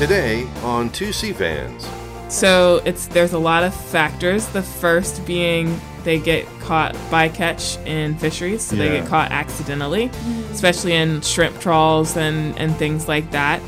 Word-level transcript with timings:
Today 0.00 0.48
on 0.62 0.88
2C 0.88 1.34
Fans. 1.34 1.86
So 2.34 2.80
it's 2.86 3.06
there's 3.08 3.34
a 3.34 3.38
lot 3.38 3.64
of 3.64 3.74
factors. 3.74 4.46
The 4.46 4.62
first 4.62 5.26
being 5.26 5.78
they 6.04 6.18
get 6.18 6.46
caught 6.60 6.94
bycatch 7.10 7.76
in 7.86 8.16
fisheries, 8.16 8.62
so 8.62 8.76
they 8.76 8.88
get 8.88 9.06
caught 9.08 9.30
accidentally, 9.30 10.10
especially 10.52 10.94
in 10.94 11.20
shrimp 11.20 11.60
trawls 11.60 12.16
and 12.16 12.58
and 12.58 12.74
things 12.76 13.08
like 13.08 13.30
that. 13.32 13.60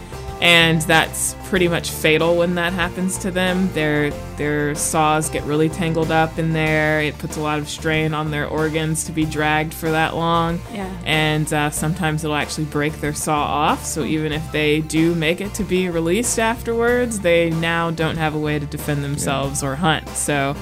And 0.42 0.82
that's 0.82 1.36
pretty 1.44 1.68
much 1.68 1.90
fatal 1.90 2.36
when 2.36 2.56
that 2.56 2.72
happens 2.72 3.16
to 3.18 3.30
them. 3.30 3.72
Their 3.74 4.10
their 4.36 4.74
saws 4.74 5.30
get 5.30 5.44
really 5.44 5.68
tangled 5.68 6.10
up 6.10 6.36
in 6.36 6.52
there. 6.52 7.00
It 7.00 7.16
puts 7.18 7.36
a 7.36 7.40
lot 7.40 7.60
of 7.60 7.68
strain 7.68 8.12
on 8.12 8.32
their 8.32 8.48
organs 8.48 9.04
to 9.04 9.12
be 9.12 9.24
dragged 9.24 9.72
for 9.72 9.92
that 9.92 10.16
long. 10.16 10.60
Yeah. 10.72 10.92
And 11.04 11.52
uh, 11.52 11.70
sometimes 11.70 12.24
it'll 12.24 12.34
actually 12.34 12.64
break 12.64 12.94
their 12.94 13.14
saw 13.14 13.40
off. 13.40 13.84
So 13.84 14.02
even 14.02 14.32
if 14.32 14.50
they 14.50 14.80
do 14.80 15.14
make 15.14 15.40
it 15.40 15.54
to 15.54 15.62
be 15.62 15.88
released 15.88 16.40
afterwards, 16.40 17.20
they 17.20 17.50
now 17.50 17.92
don't 17.92 18.16
have 18.16 18.34
a 18.34 18.40
way 18.40 18.58
to 18.58 18.66
defend 18.66 19.04
themselves 19.04 19.62
or 19.62 19.76
hunt. 19.76 20.08
So 20.08 20.56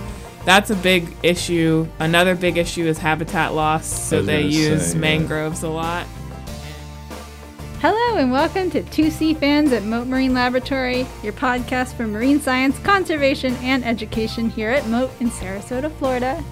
that's 0.44 0.68
a 0.68 0.76
big 0.76 1.16
issue. 1.22 1.88
Another 1.98 2.34
big 2.34 2.58
issue 2.58 2.84
is 2.84 2.98
habitat 2.98 3.54
loss. 3.54 3.86
So 3.86 4.20
they 4.20 4.42
use 4.42 4.88
say, 4.88 4.94
yeah. 4.94 5.00
mangroves 5.00 5.62
a 5.62 5.70
lot. 5.70 6.06
Hello 7.80 8.18
and 8.18 8.30
welcome 8.30 8.70
to 8.72 8.82
2C 8.82 9.38
Fans 9.38 9.72
at 9.72 9.84
Mote 9.84 10.06
Marine 10.06 10.34
Laboratory, 10.34 11.06
your 11.22 11.32
podcast 11.32 11.94
for 11.94 12.06
marine 12.06 12.38
science, 12.40 12.78
conservation, 12.80 13.54
and 13.56 13.84
education 13.84 14.50
here 14.50 14.70
at 14.70 14.86
Mote 14.88 15.10
in 15.20 15.30
Sarasota, 15.30 15.90
Florida. 15.96 16.42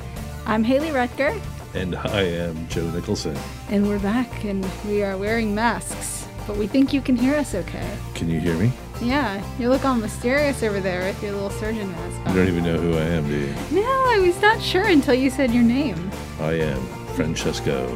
I'm 0.46 0.64
Hayley 0.64 0.88
Rutger, 0.88 1.38
And 1.74 1.96
I 1.96 2.22
am 2.22 2.66
Joe 2.69 2.89
Nicholson. 2.91 3.36
and 3.69 3.86
we're 3.86 3.98
back, 3.98 4.44
and 4.44 4.67
we 4.86 5.02
are 5.02 5.19
wearing 5.19 5.55
masks, 5.55 6.27
but 6.47 6.56
we 6.56 6.67
think 6.67 6.94
you 6.94 7.02
can 7.02 7.17
hear 7.17 7.34
us 7.34 7.55
okay. 7.55 7.98
Can 8.14 8.30
you 8.30 8.41
hear 8.41 8.55
me? 8.56 8.72
Yeah, 9.02 9.45
you 9.58 9.69
look 9.69 9.84
all 9.84 9.97
mysterious 9.97 10.62
over 10.62 10.80
there 10.80 11.00
with 11.06 11.22
your 11.22 11.33
little 11.33 11.50
surgeon 11.50 11.92
mask 11.92 12.28
You 12.30 12.34
don't 12.36 12.48
even 12.48 12.64
know 12.64 12.78
who 12.78 12.97
I 12.97 13.02
am, 13.02 13.28
do 13.28 13.34
you? 13.36 13.55
No, 13.70 13.83
I 13.83 14.19
was 14.24 14.41
not 14.41 14.62
sure 14.62 14.86
until 14.86 15.14
you 15.14 15.28
said 15.28 15.52
your 15.52 15.62
name. 15.62 16.11
I 16.41 16.55
am 16.55 16.80
Francesco 17.14 17.86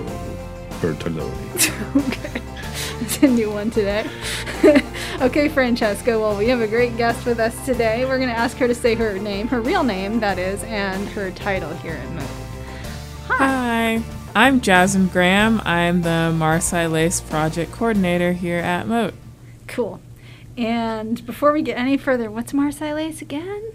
Bertoloni. 0.80 1.96
okay. 2.08 2.42
It's 3.06 3.20
a 3.20 3.26
new 3.26 3.50
one 3.50 3.68
today. 3.72 4.08
okay, 5.20 5.48
Francesca. 5.48 6.16
Well, 6.20 6.38
we 6.38 6.48
have 6.48 6.60
a 6.60 6.68
great 6.68 6.96
guest 6.96 7.26
with 7.26 7.40
us 7.40 7.66
today. 7.66 8.04
We're 8.04 8.18
going 8.18 8.30
to 8.30 8.38
ask 8.38 8.56
her 8.58 8.68
to 8.68 8.76
say 8.76 8.94
her 8.94 9.18
name, 9.18 9.48
her 9.48 9.60
real 9.60 9.82
name, 9.82 10.20
that 10.20 10.38
is, 10.38 10.62
and 10.62 11.08
her 11.08 11.32
title 11.32 11.74
here 11.78 11.94
at 11.94 12.08
Mote. 12.10 12.30
Hi, 13.26 14.02
I'm 14.36 14.60
Jasmine 14.60 15.08
Graham. 15.08 15.60
I'm 15.64 16.02
the 16.02 16.32
Marseille 16.32 16.88
Lace 16.88 17.20
Project 17.20 17.72
Coordinator 17.72 18.34
here 18.34 18.60
at 18.60 18.86
Moat. 18.86 19.14
Cool. 19.66 20.00
And 20.56 21.26
before 21.26 21.52
we 21.52 21.62
get 21.62 21.76
any 21.76 21.96
further, 21.96 22.30
what's 22.30 22.54
Marseille 22.54 22.94
Lace 22.94 23.20
again? 23.20 23.72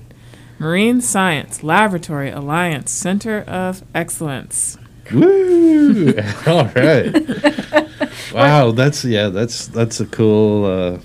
Marine 0.58 1.02
Science 1.02 1.64
Laboratory 1.64 2.30
Alliance 2.30 2.91
Center 2.91 3.41
of 3.41 3.84
Excellence. 3.94 4.78
Woo! 5.13 6.13
All 6.47 6.66
right. 6.75 7.13
wow, 8.33 8.72
that's 8.72 9.03
yeah, 9.05 9.30
that's 9.30 9.67
that's 9.67 10.00
a 10.00 10.05
cool 10.05 10.66
uh 10.66 11.00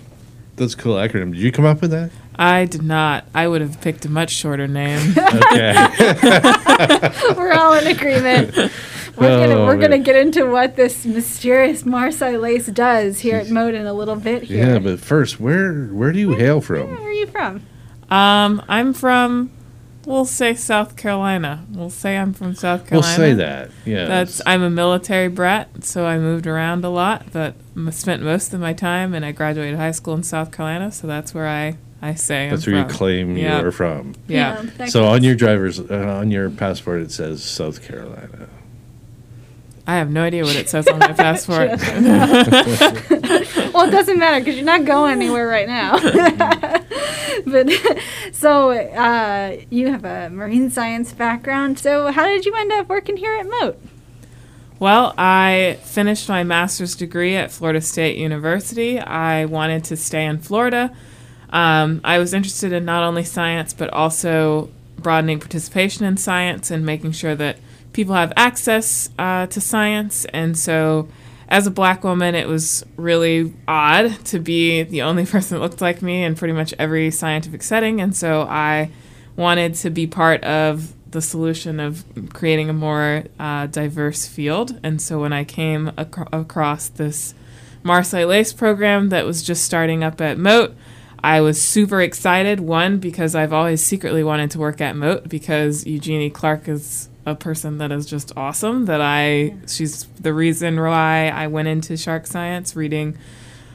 that's 0.57 0.75
a 0.75 0.77
cool 0.77 0.97
acronym. 0.97 1.33
Did 1.33 1.41
you 1.41 1.53
come 1.53 1.65
up 1.65 1.81
with 1.81 1.91
that? 1.93 2.11
I 2.37 2.65
did 2.65 2.83
not. 2.83 3.25
I 3.35 3.47
would 3.47 3.61
have 3.61 3.81
picked 3.81 4.05
a 4.05 4.09
much 4.09 4.31
shorter 4.31 4.67
name. 4.67 5.15
Okay. 5.19 5.75
we're 7.37 7.53
all 7.53 7.75
in 7.75 7.87
agreement. 7.87 8.55
We're 9.17 9.39
gonna 9.39 9.55
Oh, 9.57 9.67
we're 9.67 9.77
gonna 9.77 9.99
get 9.99 10.17
into 10.17 10.47
what 10.47 10.75
this 10.77 11.05
mysterious 11.05 11.85
Marseille 11.85 12.39
Lace 12.39 12.67
does 12.69 13.21
here 13.21 13.37
at 13.37 13.51
Mote 13.51 13.75
in 13.75 13.87
a 13.87 13.93
little 13.93 14.17
bit 14.17 14.45
here. 14.45 14.67
yeah, 14.67 14.79
but 14.79 14.99
first, 15.01 15.39
where 15.39 15.85
where 15.89 16.13
do 16.13 16.19
you 16.19 16.33
hail 16.33 16.61
from? 16.63 16.91
Where 16.91 17.09
are 17.09 17.13
you 17.13 17.27
from? 17.27 17.63
um, 18.11 18.63
I'm 18.69 18.95
from, 18.95 19.51
we'll 20.07 20.25
say 20.25 20.55
South 20.55 20.97
Carolina. 20.97 21.65
We'll 21.71 21.91
say 21.91 22.17
I'm 22.17 22.33
from 22.33 22.55
South 22.55 22.87
Carolina. 22.87 23.17
We'll 23.19 23.29
say 23.29 23.35
that. 23.35 23.71
Yeah. 23.85 24.07
That's 24.07 24.41
I'm 24.47 24.63
a 24.63 24.71
military 24.71 25.29
brat, 25.29 25.85
so 25.85 26.05
I 26.07 26.19
moved 26.19 26.47
around 26.47 26.85
a 26.85 26.91
lot, 26.91 27.27
but 27.33 27.55
m- 27.77 27.91
spent 27.93 28.23
most 28.23 28.53
of 28.55 28.61
my 28.61 28.73
time, 28.73 29.15
and 29.15 29.25
I 29.25 29.33
graduated 29.33 29.79
high 29.79 29.91
school 29.93 30.15
in 30.15 30.23
South 30.23 30.51
Carolina, 30.53 30.91
so 30.93 31.07
that's 31.07 31.33
where 31.35 31.47
I 31.49 31.77
I 32.05 32.15
say 32.15 32.49
that's 32.51 32.67
I'm 32.67 32.73
where 32.73 32.83
you 32.83 32.89
claim 32.89 33.37
Yeah. 33.37 33.61
you're 33.61 33.71
from. 33.71 34.15
Yeah. 34.27 34.63
that 34.79 34.91
So 34.91 35.03
counts. 35.03 35.17
on 35.19 35.23
your 35.25 35.35
driver's 35.37 35.79
uh, 35.81 36.17
on 36.21 36.31
your 36.31 36.51
passport 36.51 37.01
it 37.03 37.13
says 37.13 37.45
South 37.45 37.83
Carolina. 37.87 38.49
I 39.85 39.97
have 39.97 40.11
no 40.11 40.23
idea 40.23 40.45
what 40.45 40.55
it 40.55 40.69
says 40.69 40.87
on 40.87 41.01
my 41.01 41.13
passport. 41.13 41.71
well, 43.75 43.89
it 43.89 43.91
doesn't 43.91 44.17
matter 44.19 44.39
because 44.39 44.55
you're 44.57 44.65
not 44.65 44.85
going 44.85 45.13
anywhere 45.13 45.49
right 45.49 45.67
now. 45.67 45.97
but 47.47 47.69
so 48.33 48.71
uh, 48.71 49.57
you 49.71 49.89
have 49.89 50.05
a 50.05 50.31
marine 50.31 50.71
science 50.71 51.13
background. 51.13 51.79
So 51.79 52.13
how 52.13 52.27
did 52.27 52.45
you 52.45 52.55
end 52.55 52.73
up 52.73 52.89
working 52.89 53.17
here 53.17 53.35
at 53.35 53.47
Mote? 53.47 53.81
Well, 54.79 55.15
I 55.17 55.79
finished 55.83 56.29
my 56.29 56.43
master's 56.43 56.97
degree 56.97 57.37
at 57.37 57.53
Florida 57.53 57.81
State 57.81 58.17
University. 58.17 58.99
I 58.99 59.45
wanted 59.45 59.85
to 59.85 59.97
stay 59.97 60.25
in 60.25 60.39
Florida. 60.39 60.93
Um, 61.51 62.01
I 62.03 62.19
was 62.19 62.35
interested 62.35 62.73
in 62.73 62.85
not 62.85 63.05
only 63.05 63.23
science, 63.23 63.73
but 63.73 63.91
also 63.91 64.71
broadening 64.99 65.39
participation 65.39 66.05
in 66.05 66.17
science 66.17 66.71
and 66.71 66.85
making 66.85 67.13
sure 67.13 67.35
that 67.37 67.59
people 67.93 68.15
have 68.15 68.33
access 68.37 69.11
uh, 69.19 69.47
to 69.47 69.61
science. 69.61 70.25
And 70.27 70.59
so, 70.59 71.09
as 71.53 71.67
a 71.67 71.71
black 71.71 72.03
woman, 72.03 72.35
it 72.35 72.49
was 72.49 72.85
really 72.97 73.55
odd 73.69 74.25
to 74.27 74.41
be 74.41 74.83
the 74.83 75.03
only 75.03 75.27
person 75.33 75.57
that 75.57 75.63
looked 75.63 75.81
like 75.81 76.03
me 76.03 76.25
in 76.25 76.35
pretty 76.35 76.55
much 76.55 76.75
every 76.79 77.13
scientific 77.13 77.63
setting. 77.63 78.01
And 78.01 78.17
so, 78.17 78.43
I 78.43 78.91
wanted 79.37 79.75
to 79.77 79.91
be 79.91 80.07
part 80.07 80.43
of 80.45 80.95
the 81.11 81.23
solution 81.23 81.79
of 81.79 82.05
creating 82.33 82.69
a 82.69 82.73
more 82.73 83.25
uh, 83.39 83.67
diverse 83.67 84.27
field. 84.27 84.79
And 84.83 85.01
so 85.01 85.21
when 85.21 85.33
I 85.33 85.45
came 85.45 85.93
ac- 85.99 86.23
across 86.33 86.89
this 86.89 87.35
Marseille 87.83 88.27
Lace 88.27 88.53
program 88.53 89.11
that 89.11 89.27
was 89.27 89.43
just 89.43 89.65
starting 89.65 90.03
up 90.03 90.21
at 90.21 90.39
Mote, 90.39 90.75
I 91.23 91.41
was 91.41 91.63
super 91.63 92.01
excited. 92.01 92.61
One, 92.61 92.99
because 92.99 93.35
I've 93.35 93.53
always 93.53 93.85
secretly 93.85 94.25
wanted 94.25 94.51
to 94.53 94.59
work 94.59 94.81
at 94.81 94.97
Mote 94.97 95.29
because 95.29 95.87
Eugenie 95.87 96.31
Clark 96.31 96.67
is 96.67 97.09
a 97.25 97.35
person 97.35 97.79
that 97.79 97.93
is 97.93 98.07
just 98.07 98.33
awesome. 98.37 98.87
That 98.87 99.01
I, 99.01 99.55
she's 99.67 100.05
the 100.21 100.33
reason 100.35 100.79
why 100.81 101.29
I 101.29 101.47
went 101.47 101.69
into 101.69 101.97
shark 101.97 102.27
science, 102.27 102.75
reading 102.77 103.17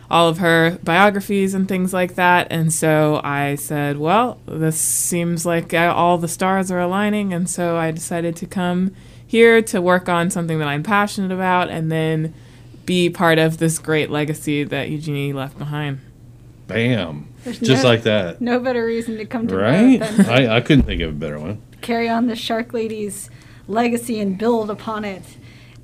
all 0.09 0.29
of 0.29 0.37
her 0.37 0.79
biographies 0.83 1.53
and 1.53 1.67
things 1.67 1.93
like 1.93 2.15
that. 2.15 2.47
And 2.49 2.71
so 2.71 3.19
I 3.23 3.55
said, 3.55 3.97
well, 3.97 4.39
this 4.45 4.79
seems 4.79 5.45
like 5.45 5.73
uh, 5.73 5.93
all 5.95 6.17
the 6.17 6.29
stars 6.29 6.71
are 6.71 6.79
aligning. 6.79 7.33
And 7.33 7.49
so 7.49 7.75
I 7.75 7.91
decided 7.91 8.35
to 8.37 8.45
come 8.45 8.93
here 9.25 9.61
to 9.63 9.81
work 9.81 10.07
on 10.07 10.29
something 10.29 10.59
that 10.59 10.67
I'm 10.69 10.83
passionate 10.83 11.33
about 11.33 11.69
and 11.69 11.91
then 11.91 12.33
be 12.85 13.09
part 13.09 13.37
of 13.37 13.57
this 13.57 13.79
great 13.79 14.09
legacy 14.09 14.63
that 14.63 14.89
Eugenie 14.89 15.33
left 15.33 15.57
behind. 15.57 15.99
Bam. 16.67 17.27
There's 17.43 17.59
Just 17.59 17.83
no- 17.83 17.89
like 17.89 18.03
that. 18.03 18.39
No 18.41 18.59
better 18.59 18.85
reason 18.85 19.17
to 19.17 19.25
come 19.25 19.47
to 19.47 19.57
Right? 19.57 19.99
Than 19.99 20.25
I, 20.29 20.55
I 20.57 20.61
couldn't 20.61 20.85
think 20.85 21.01
of 21.01 21.09
a 21.09 21.13
better 21.13 21.37
one. 21.39 21.61
carry 21.81 22.07
on 22.09 22.27
the 22.27 22.35
Shark 22.37 22.73
Lady's 22.73 23.29
legacy 23.67 24.19
and 24.19 24.37
build 24.37 24.69
upon 24.69 25.05
it. 25.05 25.23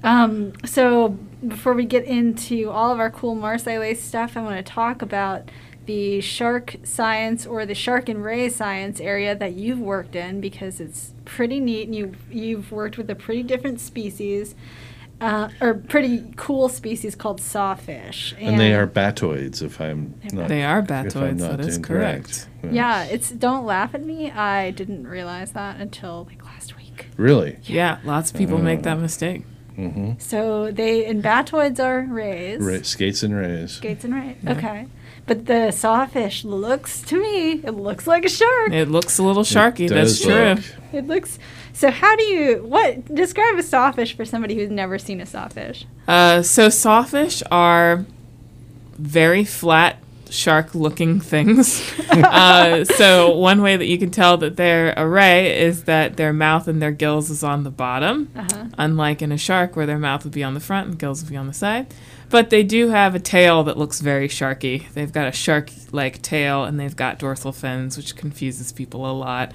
Um, 0.03 0.53
so 0.65 1.09
before 1.47 1.73
we 1.73 1.85
get 1.85 2.03
into 2.05 2.69
all 2.69 2.91
of 2.91 2.99
our 2.99 3.09
cool 3.09 3.35
Marseille 3.35 3.95
stuff, 3.95 4.35
I 4.35 4.41
want 4.41 4.57
to 4.57 4.71
talk 4.71 5.01
about 5.01 5.49
the 5.85 6.21
shark 6.21 6.77
science 6.83 7.45
or 7.45 7.65
the 7.65 7.75
shark 7.75 8.07
and 8.09 8.23
ray 8.23 8.49
science 8.49 8.99
area 8.99 9.35
that 9.35 9.53
you've 9.53 9.79
worked 9.79 10.15
in 10.15 10.39
because 10.39 10.79
it's 10.79 11.13
pretty 11.25 11.59
neat 11.59 11.87
and 11.87 11.95
you 11.95 12.13
you've 12.31 12.71
worked 12.71 12.97
with 12.97 13.09
a 13.09 13.15
pretty 13.15 13.43
different 13.43 13.79
species. 13.79 14.55
Uh, 15.21 15.47
or 15.61 15.75
pretty 15.75 16.25
cool 16.35 16.67
species 16.67 17.15
called 17.15 17.39
sawfish. 17.39 18.35
And 18.39 18.59
they 18.59 18.73
are 18.73 18.85
batoids, 18.85 19.61
if 19.61 19.79
I'm 19.79 20.19
not. 20.33 20.49
They 20.49 20.63
are 20.63 20.81
batoids, 20.81 21.39
that 21.39 21.61
is 21.61 21.77
incorrect. 21.77 22.47
correct. 22.59 22.73
Yeah, 22.73 23.05
it's 23.05 23.29
don't 23.29 23.65
laugh 23.65 23.95
at 23.95 24.03
me. 24.03 24.31
I 24.31 24.71
didn't 24.71 25.07
realize 25.07 25.53
that 25.53 25.79
until 25.79 26.25
like 26.29 26.43
last 26.43 26.75
week. 26.75 26.82
Really? 27.17 27.57
Yeah, 27.63 27.99
lots 28.03 28.31
of 28.31 28.37
people 28.37 28.57
make 28.57 28.83
that 28.83 28.99
mistake. 28.99 29.43
Mm-hmm. 29.77 30.13
So 30.19 30.71
they 30.71 31.05
and 31.05 31.23
batoids 31.23 31.79
are 31.83 32.01
rays. 32.01 32.61
Ra- 32.61 32.83
skates 32.83 33.23
and 33.23 33.35
rays. 33.35 33.71
Skates 33.73 34.03
and 34.03 34.13
rays. 34.13 34.37
Okay. 34.47 34.87
But 35.25 35.45
the 35.45 35.71
sawfish 35.71 36.43
looks 36.43 37.01
to 37.03 37.19
me, 37.19 37.53
it 37.63 37.71
looks 37.71 38.05
like 38.05 38.25
a 38.25 38.29
shark. 38.29 38.71
It 38.73 38.89
looks 38.89 39.17
a 39.17 39.23
little 39.23 39.43
sharky, 39.43 39.87
that's 39.89 40.19
does 40.19 40.21
true. 40.21 40.33
look- 40.55 40.63
It 40.93 41.07
looks. 41.07 41.39
So 41.71 41.89
how 41.89 42.15
do 42.15 42.23
you 42.23 42.57
what 42.63 43.15
describe 43.15 43.55
a 43.57 43.63
sawfish 43.63 44.15
for 44.15 44.25
somebody 44.25 44.53
who's 44.55 44.69
never 44.69 44.99
seen 44.99 45.21
a 45.21 45.25
sawfish? 45.25 45.85
Uh, 46.07 46.41
so 46.43 46.69
sawfish 46.69 47.41
are 47.49 48.05
very 48.97 49.43
flat 49.45 49.97
shark 50.33 50.73
looking 50.75 51.19
things. 51.19 51.81
uh, 52.09 52.83
so 52.85 53.35
one 53.37 53.61
way 53.61 53.77
that 53.77 53.85
you 53.85 53.97
can 53.97 54.11
tell 54.11 54.37
that 54.37 54.55
they're 54.57 54.93
a 54.97 55.07
ray 55.07 55.61
is 55.61 55.83
that 55.83 56.17
their 56.17 56.33
mouth 56.33 56.67
and 56.67 56.81
their 56.81 56.91
gills 56.91 57.29
is 57.29 57.43
on 57.43 57.63
the 57.63 57.69
bottom, 57.71 58.29
Uh-huh. 58.35 58.65
unlike 58.77 59.21
in 59.21 59.31
a 59.31 59.37
shark 59.37 59.75
where 59.75 59.85
their 59.85 59.99
mouth 59.99 60.23
would 60.23 60.33
be 60.33 60.43
on 60.43 60.53
the 60.53 60.59
front 60.59 60.87
and 60.87 60.99
gills 60.99 61.21
would 61.23 61.29
be 61.29 61.37
on 61.37 61.47
the 61.47 61.53
side. 61.53 61.93
but 62.29 62.49
they 62.49 62.63
do 62.63 62.89
have 62.89 63.13
a 63.13 63.19
tail 63.19 63.63
that 63.63 63.77
looks 63.77 64.01
very 64.01 64.27
sharky. 64.27 64.91
They've 64.93 65.11
got 65.11 65.27
a 65.27 65.31
shark-like 65.31 66.21
tail, 66.23 66.63
and 66.63 66.79
they've 66.79 66.95
got 66.95 67.19
dorsal 67.19 67.51
fins, 67.51 67.95
which 67.95 68.15
confuses 68.15 68.71
people 68.71 69.05
a 69.09 69.13
lot. 69.13 69.51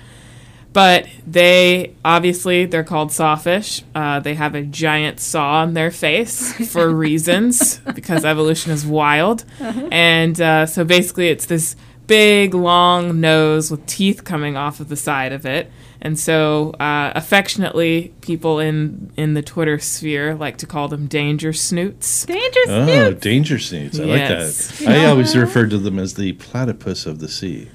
But 0.79 1.09
they 1.27 1.97
obviously 2.05 2.65
they're 2.67 2.85
called 2.85 3.11
sawfish. 3.11 3.83
Uh, 3.97 4.21
they 4.21 4.35
have 4.37 4.55
a 4.55 4.63
giant 4.63 5.19
saw 5.19 5.63
on 5.63 5.75
their 5.75 5.91
face 5.91 6.53
for 6.73 6.89
reasons 6.89 7.79
because 7.97 8.25
evolution 8.25 8.71
is 8.71 8.87
wild, 8.87 9.45
and 9.61 10.41
uh, 10.41 10.67
so 10.67 10.85
basically 10.85 11.31
it's 11.31 11.47
this 11.47 11.75
big 12.07 12.55
long 12.55 13.21
nose 13.21 13.73
with 13.73 13.85
teeth 13.87 14.23
coming 14.23 14.57
off 14.57 14.79
of 14.79 14.89
the 14.89 14.95
side 14.95 15.33
of 15.33 15.45
it. 15.45 15.69
And 16.01 16.17
so, 16.17 16.71
uh, 16.79 17.11
affectionately, 17.17 18.15
people 18.21 18.61
in 18.61 19.11
in 19.17 19.35
the 19.35 19.43
Twitter 19.43 19.81
sphere 19.81 20.37
like 20.37 20.59
to 20.59 20.67
call 20.67 20.87
them 20.87 21.09
danger 21.09 21.53
snoots. 21.53 22.25
Danger 22.25 22.65
snoots. 22.67 22.91
Oh, 22.93 23.13
danger 23.15 23.59
snoots. 23.59 23.99
I 23.99 24.05
Yes. 24.05 24.81
like 24.81 24.91
that. 24.91 25.01
I 25.01 25.07
always 25.07 25.37
referred 25.37 25.71
to 25.71 25.79
them 25.79 25.99
as 25.99 26.15
the 26.15 26.35
platypus 26.35 27.05
of 27.05 27.19
the 27.19 27.29
sea. 27.29 27.69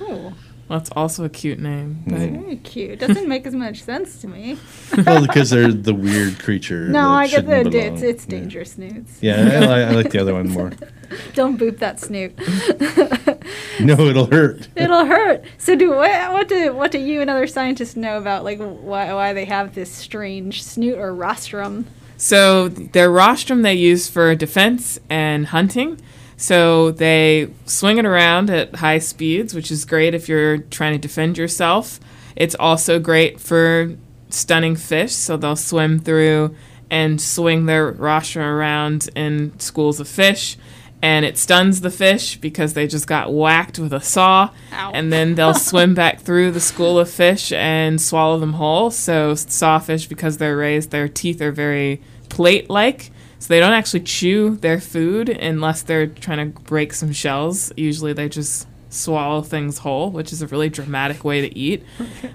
Ooh, 0.00 0.32
That's 0.68 0.90
also 0.96 1.24
a 1.24 1.28
cute 1.28 1.60
name. 1.60 2.02
But 2.06 2.18
very 2.18 2.56
cute. 2.56 2.98
Doesn't 2.98 3.28
make 3.28 3.46
as 3.46 3.54
much 3.54 3.82
sense 3.84 4.20
to 4.22 4.26
me. 4.28 4.58
well, 5.06 5.24
because 5.24 5.50
they're 5.50 5.72
the 5.72 5.94
weird 5.94 6.40
creature. 6.40 6.88
No, 6.88 7.08
I 7.10 7.28
get 7.28 7.46
the 7.46 7.70
belong. 7.70 7.74
it's, 7.94 8.02
it's 8.02 8.24
Yeah. 8.24 8.30
dangerous 8.30 8.72
snoots. 8.72 9.18
Yeah, 9.20 9.34
I, 9.36 9.58
li- 9.60 9.84
I 9.84 9.90
like 9.92 10.10
the 10.10 10.18
other 10.20 10.34
one 10.34 10.48
more. 10.50 10.72
Don't 11.34 11.56
boop 11.58 11.78
that 11.78 12.00
snoot. 12.00 12.32
No, 13.78 13.94
it'll 14.00 14.26
hurt. 14.26 14.68
It'll 14.74 15.04
hurt. 15.04 15.44
So 15.58 15.76
do 15.76 15.90
what? 15.90 16.32
What 16.32 16.48
do 16.48 16.72
what 16.72 16.90
do 16.90 16.98
you 16.98 17.20
and 17.20 17.28
other 17.30 17.46
scientists 17.46 17.94
know 17.94 18.16
about 18.16 18.42
like 18.42 18.58
why 18.58 19.12
why 19.12 19.32
they 19.34 19.44
have 19.44 19.74
this 19.74 19.90
strange 19.92 20.62
snoot 20.64 20.98
or 20.98 21.14
rostrum? 21.14 21.86
So 22.16 22.68
their 22.68 23.10
rostrum 23.10 23.62
they 23.62 23.74
use 23.74 24.08
for 24.08 24.34
defense 24.34 24.98
and 25.10 25.46
hunting. 25.48 26.00
So 26.36 26.90
they 26.90 27.48
swing 27.64 27.98
it 27.98 28.04
around 28.04 28.50
at 28.50 28.76
high 28.76 28.98
speeds, 28.98 29.54
which 29.54 29.70
is 29.70 29.84
great 29.84 30.14
if 30.14 30.28
you're 30.28 30.58
trying 30.58 30.92
to 30.92 30.98
defend 30.98 31.38
yourself. 31.38 31.98
It's 32.34 32.54
also 32.54 32.98
great 32.98 33.40
for 33.40 33.96
stunning 34.28 34.76
fish. 34.76 35.12
So 35.12 35.36
they'll 35.36 35.56
swim 35.56 35.98
through 35.98 36.54
and 36.90 37.20
swing 37.20 37.66
their 37.66 37.90
rostrum 37.90 38.44
around 38.44 39.08
in 39.16 39.58
schools 39.58 39.98
of 39.98 40.08
fish. 40.08 40.56
And 41.02 41.24
it 41.24 41.36
stuns 41.36 41.82
the 41.82 41.90
fish 41.90 42.36
because 42.36 42.72
they 42.72 42.86
just 42.86 43.06
got 43.06 43.32
whacked 43.32 43.78
with 43.78 43.92
a 43.92 44.00
saw. 44.00 44.50
Ow. 44.72 44.90
And 44.92 45.12
then 45.12 45.34
they'll 45.34 45.54
swim 45.70 45.94
back 45.94 46.20
through 46.20 46.52
the 46.52 46.60
school 46.60 46.98
of 46.98 47.10
fish 47.10 47.52
and 47.52 48.00
swallow 48.00 48.38
them 48.38 48.54
whole. 48.54 48.90
So 48.90 49.34
sawfish, 49.34 50.06
because 50.06 50.38
they're 50.38 50.56
raised, 50.56 50.90
their 50.90 51.08
teeth 51.08 51.40
are 51.40 51.52
very 51.52 52.00
plate-like, 52.28 53.10
so 53.46 53.54
they 53.54 53.60
don't 53.60 53.74
actually 53.74 54.00
chew 54.00 54.56
their 54.56 54.80
food 54.80 55.28
unless 55.28 55.82
they're 55.82 56.08
trying 56.08 56.52
to 56.52 56.60
break 56.62 56.92
some 56.92 57.12
shells. 57.12 57.72
Usually, 57.76 58.12
they 58.12 58.28
just 58.28 58.66
swallow 58.96 59.42
things 59.42 59.78
whole, 59.78 60.10
which 60.10 60.32
is 60.32 60.42
a 60.42 60.46
really 60.46 60.68
dramatic 60.68 61.24
way 61.24 61.40
to 61.48 61.58
eat. 61.58 61.84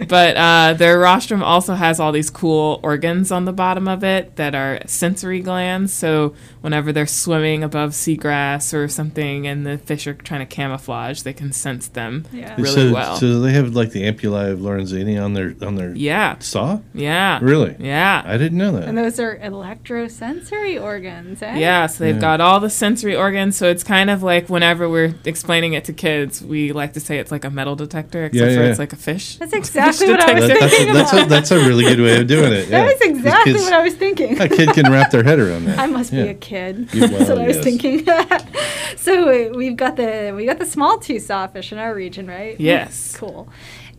but 0.07 0.37
uh, 0.37 0.73
their 0.73 0.99
rostrum 0.99 1.43
also 1.43 1.73
has 1.73 1.99
all 1.99 2.11
these 2.11 2.29
cool 2.29 2.79
organs 2.83 3.31
on 3.31 3.45
the 3.45 3.53
bottom 3.53 3.87
of 3.87 4.03
it 4.03 4.35
that 4.35 4.55
are 4.55 4.79
sensory 4.85 5.41
glands. 5.41 5.91
So 5.93 6.33
whenever 6.61 6.91
they're 6.91 7.07
swimming 7.07 7.63
above 7.63 7.91
seagrass 7.91 8.73
or 8.73 8.87
something, 8.87 9.47
and 9.47 9.65
the 9.65 9.77
fish 9.77 10.07
are 10.07 10.13
trying 10.13 10.41
to 10.41 10.45
camouflage, 10.45 11.21
they 11.23 11.33
can 11.33 11.51
sense 11.51 11.87
them 11.87 12.25
Yeah. 12.31 12.53
really 12.55 12.67
so, 12.89 12.93
well. 12.93 13.15
so 13.17 13.39
they 13.41 13.51
have 13.53 13.75
like 13.75 13.91
the 13.91 14.03
ampullae 14.03 14.51
of 14.51 14.59
Lorenzini 14.59 15.21
on 15.23 15.33
their 15.33 15.55
on 15.61 15.75
their 15.75 15.93
yeah, 15.95 16.37
saw. 16.39 16.79
yeah, 16.93 17.39
Really? 17.41 17.75
yeah. 17.79 18.21
I 18.25 18.37
didn't 18.37 18.57
know 18.57 18.71
that. 18.73 18.87
And 18.87 18.97
those 18.97 19.19
are 19.19 19.37
electrosensory 19.37 20.81
organs, 20.81 21.41
eh? 21.41 21.57
Yeah, 21.57 21.87
so 21.87 22.03
they've 22.03 22.15
Yeah. 22.15 22.21
got 22.21 22.41
all 22.41 22.59
the 22.59 22.69
sensory 22.69 23.15
organs. 23.15 23.55
So 23.55 23.67
it's 23.69 23.83
kind 23.83 24.09
of 24.09 24.23
like 24.23 24.49
whenever 24.49 24.87
we're 24.89 25.15
explaining 25.25 25.73
it 25.73 25.85
to 25.85 25.93
kids, 25.93 26.41
we 26.51 26.71
like 26.73 26.93
to 26.93 26.99
say 26.99 27.17
it's 27.17 27.31
like 27.31 27.45
a 27.45 27.49
metal 27.49 27.75
detector, 27.75 28.25
except 28.25 28.51
Yeah, 28.51 28.57
for 28.57 28.63
it's 28.63 28.77
like 28.77 28.93
a 28.93 28.97
fish. 28.97 29.37
That's 29.37 29.53
exactly 29.53 30.07
what 30.11 30.19
I 30.19 30.33
was 30.33 30.47
That- 30.47 30.59
that's, 30.59 30.73
thinking 30.75 30.93
that's, 30.93 31.13
a, 31.13 31.25
that's 31.25 31.51
a 31.51 31.57
really 31.67 31.85
good 31.85 31.99
way 32.01 32.19
of 32.21 32.27
doing 32.27 32.51
it. 32.53 32.67
Yeah. 32.71 32.83
That 32.85 32.91
is 32.93 32.99
These 32.99 33.09
exactly 33.17 33.53
kids- 33.53 33.63
what 33.63 33.73
I 33.73 33.81
was 33.83 33.95
thinking. 33.95 34.39
A 34.41 34.47
kid 34.49 34.69
can 34.73 34.91
wrap 34.91 35.09
their 35.11 35.23
head 35.23 35.39
around 35.39 35.65
that. 35.65 35.79
I 35.79 35.87
must 35.87 36.11
Yeah. 36.13 36.23
be 36.25 36.29
a 36.29 36.33
kid. 36.35 36.89
You- 36.93 37.07
That's 37.07 37.29
what 37.29 37.37
well, 37.37 37.39
I 37.39 37.47
was 37.47 37.57
thinking. 37.59 38.05
so 38.97 39.29
uh, 39.29 39.49
we've 39.57 39.75
got 39.77 39.95
the 39.95 40.33
we 40.35 40.45
got 40.45 40.59
the 40.59 40.65
small 40.65 40.99
tooth 40.99 41.23
sawfish 41.23 41.71
in 41.71 41.77
our 41.79 41.95
region, 41.95 42.27
right? 42.27 42.59
Yes. 42.59 43.15
Cool. 43.17 43.47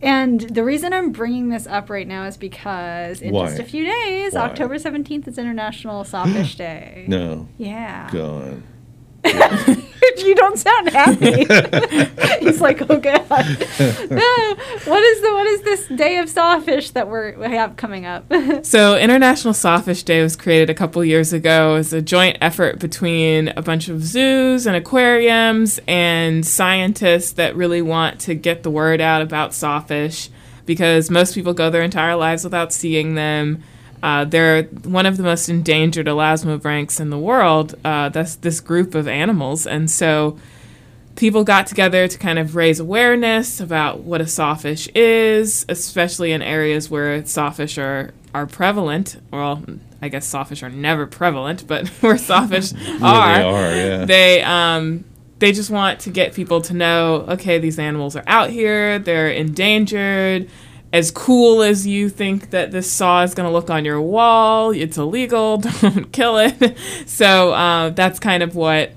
And 0.01 0.41
the 0.41 0.63
reason 0.63 0.91
I'm 0.93 1.11
bringing 1.11 1.49
this 1.49 1.65
up 1.65 1.89
right 1.89 2.07
now 2.07 2.25
is 2.25 2.35
because 2.37 3.21
in 3.21 3.31
Why? 3.33 3.47
just 3.47 3.59
a 3.59 3.63
few 3.63 3.85
days, 3.85 4.33
Why? 4.33 4.41
October 4.41 4.75
17th 4.75 5.27
is 5.27 5.37
International 5.37 6.03
Sawfish 6.03 6.55
Day. 6.57 7.05
No, 7.07 7.47
Yeah. 7.57 8.09
gone. 8.11 8.63
you 10.17 10.35
don't 10.35 10.57
sound 10.57 10.89
happy. 10.89 11.45
He's 12.45 12.61
like, 12.61 12.81
oh 12.89 12.99
god. 12.99 13.29
no. 14.09 14.55
What 14.83 15.01
is 15.01 15.21
the 15.21 15.31
what 15.33 15.47
is 15.47 15.61
this 15.61 15.87
day 15.87 16.17
of 16.17 16.29
sawfish 16.29 16.91
that 16.91 17.07
we're 17.07 17.37
we 17.37 17.45
have 17.45 17.77
coming 17.77 18.05
up? 18.05 18.25
So 18.63 18.97
International 18.97 19.53
Sawfish 19.53 20.03
Day 20.03 20.21
was 20.21 20.35
created 20.35 20.69
a 20.69 20.73
couple 20.73 21.03
years 21.05 21.31
ago 21.31 21.75
as 21.75 21.93
a 21.93 22.01
joint 22.01 22.37
effort 22.41 22.79
between 22.79 23.49
a 23.49 23.61
bunch 23.61 23.87
of 23.87 24.03
zoos 24.03 24.67
and 24.67 24.75
aquariums 24.75 25.79
and 25.87 26.45
scientists 26.45 27.33
that 27.33 27.55
really 27.55 27.81
want 27.81 28.19
to 28.21 28.35
get 28.35 28.63
the 28.63 28.71
word 28.71 28.99
out 28.99 29.21
about 29.21 29.53
sawfish 29.53 30.29
because 30.65 31.09
most 31.09 31.33
people 31.33 31.53
go 31.53 31.69
their 31.69 31.83
entire 31.83 32.15
lives 32.15 32.43
without 32.43 32.73
seeing 32.73 33.15
them. 33.15 33.63
Uh, 34.03 34.25
they're 34.25 34.63
one 34.63 35.05
of 35.05 35.17
the 35.17 35.23
most 35.23 35.47
endangered 35.47 36.05
elasmobranchs 36.05 36.99
in 36.99 37.09
the 37.09 37.17
world. 37.17 37.73
Uh, 37.85 38.09
that's 38.09 38.35
this 38.35 38.59
group 38.59 38.93
of 38.93 39.07
animals, 39.07 39.65
and 39.65 39.89
so 39.89 40.37
people 41.15 41.43
got 41.43 41.67
together 41.67 42.07
to 42.07 42.17
kind 42.17 42.37
of 42.37 42.55
raise 42.55 42.79
awareness 42.79 43.59
about 43.59 44.01
what 44.01 44.19
a 44.19 44.27
sawfish 44.27 44.87
is, 44.89 45.65
especially 45.69 46.31
in 46.31 46.41
areas 46.41 46.89
where 46.89 47.25
sawfish 47.25 47.77
are, 47.77 48.11
are 48.33 48.45
prevalent. 48.45 49.21
Well, 49.31 49.63
I 50.01 50.09
guess 50.09 50.27
sawfish 50.27 50.63
are 50.63 50.69
never 50.69 51.07
prevalent, 51.07 51.65
but 51.65 51.87
where 52.01 52.17
sawfish 52.17 52.73
are, 52.73 52.77
Really 52.77 53.01
are, 53.01 53.75
yeah. 53.75 54.05
they 54.05 54.41
um 54.43 55.05
they 55.39 55.51
just 55.51 55.69
want 55.69 55.99
to 56.01 56.09
get 56.09 56.33
people 56.33 56.61
to 56.61 56.73
know, 56.73 57.25
okay, 57.29 57.57
these 57.57 57.77
animals 57.79 58.15
are 58.15 58.23
out 58.27 58.49
here, 58.49 58.99
they're 58.99 59.29
endangered. 59.29 60.49
As 60.93 61.09
cool 61.09 61.63
as 61.63 61.87
you 61.87 62.07
think 62.07 62.51
that 62.51 62.71
this 62.71 62.89
saw 62.89 63.23
is 63.23 63.33
going 63.33 63.49
to 63.49 63.51
look 63.51 63.71
on 63.71 63.83
your 63.83 63.99
wall, 63.99 64.69
it's 64.69 64.97
illegal. 64.97 65.57
Don't 65.81 66.11
kill 66.11 66.37
it. 66.37 66.77
So 67.07 67.51
uh, 67.51 67.89
that's 67.89 68.19
kind 68.19 68.43
of 68.43 68.55
what 68.55 68.91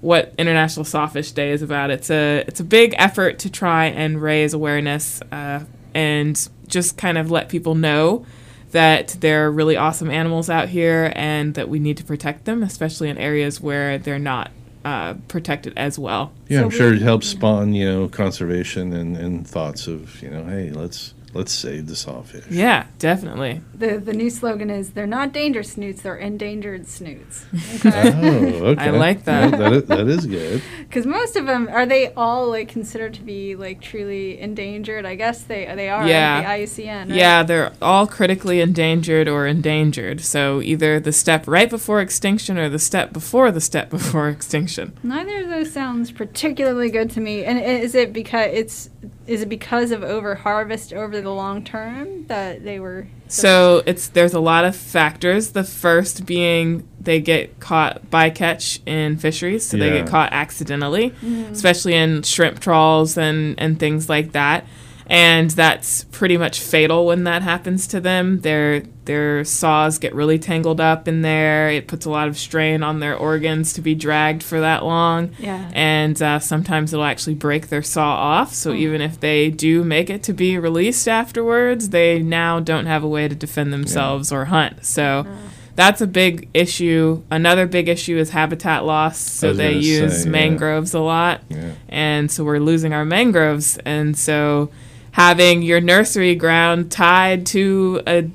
what 0.00 0.34
International 0.38 0.84
Sawfish 0.84 1.32
Day 1.32 1.50
is 1.50 1.60
about. 1.60 1.90
It's 1.90 2.10
a 2.10 2.44
it's 2.46 2.60
a 2.60 2.64
big 2.64 2.94
effort 2.96 3.40
to 3.40 3.50
try 3.50 3.86
and 3.86 4.22
raise 4.22 4.54
awareness 4.54 5.20
uh, 5.32 5.64
and 5.94 6.48
just 6.68 6.96
kind 6.96 7.18
of 7.18 7.30
let 7.30 7.48
people 7.48 7.74
know 7.74 8.24
that 8.70 9.16
there 9.20 9.46
are 9.46 9.50
really 9.50 9.76
awesome 9.76 10.10
animals 10.10 10.48
out 10.48 10.68
here 10.68 11.12
and 11.14 11.54
that 11.54 11.68
we 11.68 11.78
need 11.78 11.96
to 11.98 12.04
protect 12.04 12.44
them, 12.44 12.62
especially 12.62 13.08
in 13.08 13.18
areas 13.18 13.60
where 13.60 13.98
they're 13.98 14.18
not 14.18 14.50
uh, 14.84 15.14
protected 15.28 15.72
as 15.76 15.98
well. 15.98 16.32
Yeah, 16.48 16.60
So 16.60 16.64
I'm 16.64 16.70
sure 16.70 16.94
it 16.94 17.02
helps 17.02 17.28
spawn, 17.28 17.74
you 17.74 17.84
know, 17.84 18.08
conservation 18.08 18.92
and, 18.92 19.16
and 19.16 19.46
thoughts 19.46 19.86
of, 19.86 20.22
you 20.22 20.30
know, 20.30 20.44
hey, 20.44 20.70
let's 20.70 21.14
let's 21.34 21.52
save 21.52 21.86
the 21.86 21.96
sawfish. 21.96 22.44
Yeah, 22.50 22.86
definitely. 22.98 23.60
the 23.74 23.98
the 23.98 24.12
new 24.12 24.30
slogan 24.30 24.70
is 24.70 24.90
they're 24.90 25.06
not 25.06 25.32
danger 25.32 25.62
snoots, 25.62 26.02
they're 26.02 26.16
endangered 26.16 26.86
snoots. 26.88 27.44
Okay. 27.84 28.12
Oh, 28.14 28.66
okay. 28.66 28.82
I 28.82 28.90
like 28.90 29.24
that. 29.24 29.50
Yeah, 29.50 29.56
that, 29.56 29.72
is, 29.72 29.84
that 29.86 30.08
is 30.08 30.26
good. 30.26 30.62
Because 30.92 31.06
most 31.06 31.36
of 31.36 31.46
them 31.46 31.68
are 31.68 31.86
they 31.86 32.12
all 32.14 32.50
like 32.50 32.68
considered 32.68 33.14
to 33.14 33.22
be 33.22 33.56
like 33.56 33.80
truly 33.80 34.38
endangered? 34.38 35.06
I 35.06 35.14
guess 35.14 35.42
they 35.42 35.64
they 35.74 35.88
are. 35.88 36.06
Yeah. 36.06 36.42
The 36.42 36.64
IUCN. 36.64 37.08
Right? 37.08 37.16
Yeah, 37.16 37.42
they're 37.42 37.72
all 37.80 38.06
critically 38.06 38.60
endangered 38.60 39.26
or 39.26 39.46
endangered. 39.46 40.20
So 40.20 40.60
either 40.60 41.00
the 41.00 41.12
step 41.12 41.48
right 41.48 41.70
before 41.70 42.00
extinction 42.00 42.58
or 42.58 42.68
the 42.68 42.78
step 42.78 43.12
before 43.12 43.50
the 43.50 43.60
step 43.60 43.88
before 43.90 44.28
extinction. 44.36 44.92
Neither 45.02 45.40
of 45.44 45.48
those 45.48 45.72
sounds 45.72 46.12
particularly 46.12 46.90
good 46.90 47.10
to 47.12 47.20
me. 47.20 47.44
And 47.44 47.58
is 47.58 47.94
it 47.94 48.12
because 48.12 48.48
it's 48.52 48.90
is 49.26 49.42
it 49.42 49.48
because 49.48 49.90
of 49.90 50.02
over 50.02 50.34
harvest 50.34 50.92
over 50.92 51.20
the 51.20 51.30
long 51.30 51.64
term 51.64 52.26
that 52.26 52.64
they 52.64 52.80
were? 52.80 53.06
So 53.28 53.82
it's 53.86 54.08
there's 54.08 54.34
a 54.34 54.40
lot 54.40 54.64
of 54.64 54.76
factors. 54.76 55.52
The 55.52 55.64
first 55.64 56.26
being 56.26 56.86
they 57.00 57.20
get 57.20 57.60
caught 57.60 58.10
bycatch 58.10 58.80
in 58.86 59.16
fisheries, 59.16 59.66
so 59.66 59.76
they 59.76 59.90
get 59.90 60.06
caught 60.06 60.32
accidentally, 60.32 61.10
mm-hmm. 61.10 61.52
especially 61.52 61.94
in 61.94 62.22
shrimp 62.22 62.60
trawls 62.60 63.16
and 63.16 63.58
and 63.58 63.78
things 63.78 64.08
like 64.08 64.32
that. 64.32 64.66
And 65.06 65.50
that's 65.50 66.04
pretty 66.04 66.36
much 66.36 66.60
fatal 66.60 67.06
when 67.06 67.24
that 67.24 67.42
happens 67.42 67.86
to 67.88 68.00
them. 68.00 68.40
Their 68.40 68.82
their 69.04 69.44
saws 69.44 69.98
get 69.98 70.14
really 70.14 70.38
tangled 70.38 70.80
up 70.80 71.08
in 71.08 71.22
there. 71.22 71.68
It 71.70 71.88
puts 71.88 72.06
a 72.06 72.10
lot 72.10 72.28
of 72.28 72.38
strain 72.38 72.82
on 72.82 73.00
their 73.00 73.16
organs 73.16 73.72
to 73.72 73.80
be 73.80 73.94
dragged 73.94 74.42
for 74.42 74.60
that 74.60 74.84
long 74.84 75.30
Yeah. 75.38 75.70
and 75.74 76.20
uh, 76.22 76.38
sometimes 76.38 76.92
it'll 76.92 77.04
actually 77.04 77.34
break 77.34 77.68
their 77.68 77.82
saw 77.82 78.14
off. 78.14 78.54
So 78.54 78.72
even 78.72 79.00
if 79.00 79.18
they 79.18 79.50
do 79.50 79.82
make 79.82 80.08
it 80.08 80.22
to 80.24 80.32
be 80.32 80.56
released 80.58 81.08
afterwards, 81.08 81.88
they 81.88 82.20
now 82.20 82.60
don't 82.60 82.86
have 82.86 83.02
a 83.02 83.08
way 83.08 83.26
to 83.28 83.34
defend 83.34 83.72
themselves 83.72 84.30
or 84.30 84.44
hunt. 84.46 84.84
So 84.86 85.26
that's 85.74 86.00
a 86.00 86.06
big 86.06 86.48
issue. 86.54 87.22
Another 87.30 87.66
big 87.66 87.88
issue 87.88 88.18
is 88.18 88.30
habitat 88.30 88.84
loss. 88.84 89.18
So 89.18 89.52
they 89.52 89.72
use 89.72 90.18
say, 90.22 90.24
yeah. 90.26 90.30
mangroves 90.30 90.94
a 90.94 91.00
lot. 91.00 91.40
Yeah. 91.48 91.72
And 91.88 92.30
so 92.30 92.44
we're 92.44 92.58
losing 92.60 92.92
our 92.92 93.04
mangroves. 93.04 93.78
And 93.84 94.16
so 94.16 94.70
having 95.12 95.62
your 95.62 95.80
nursery 95.80 96.34
ground 96.34 96.90
tied 96.92 97.46
to 97.46 98.00
a 98.06 98.30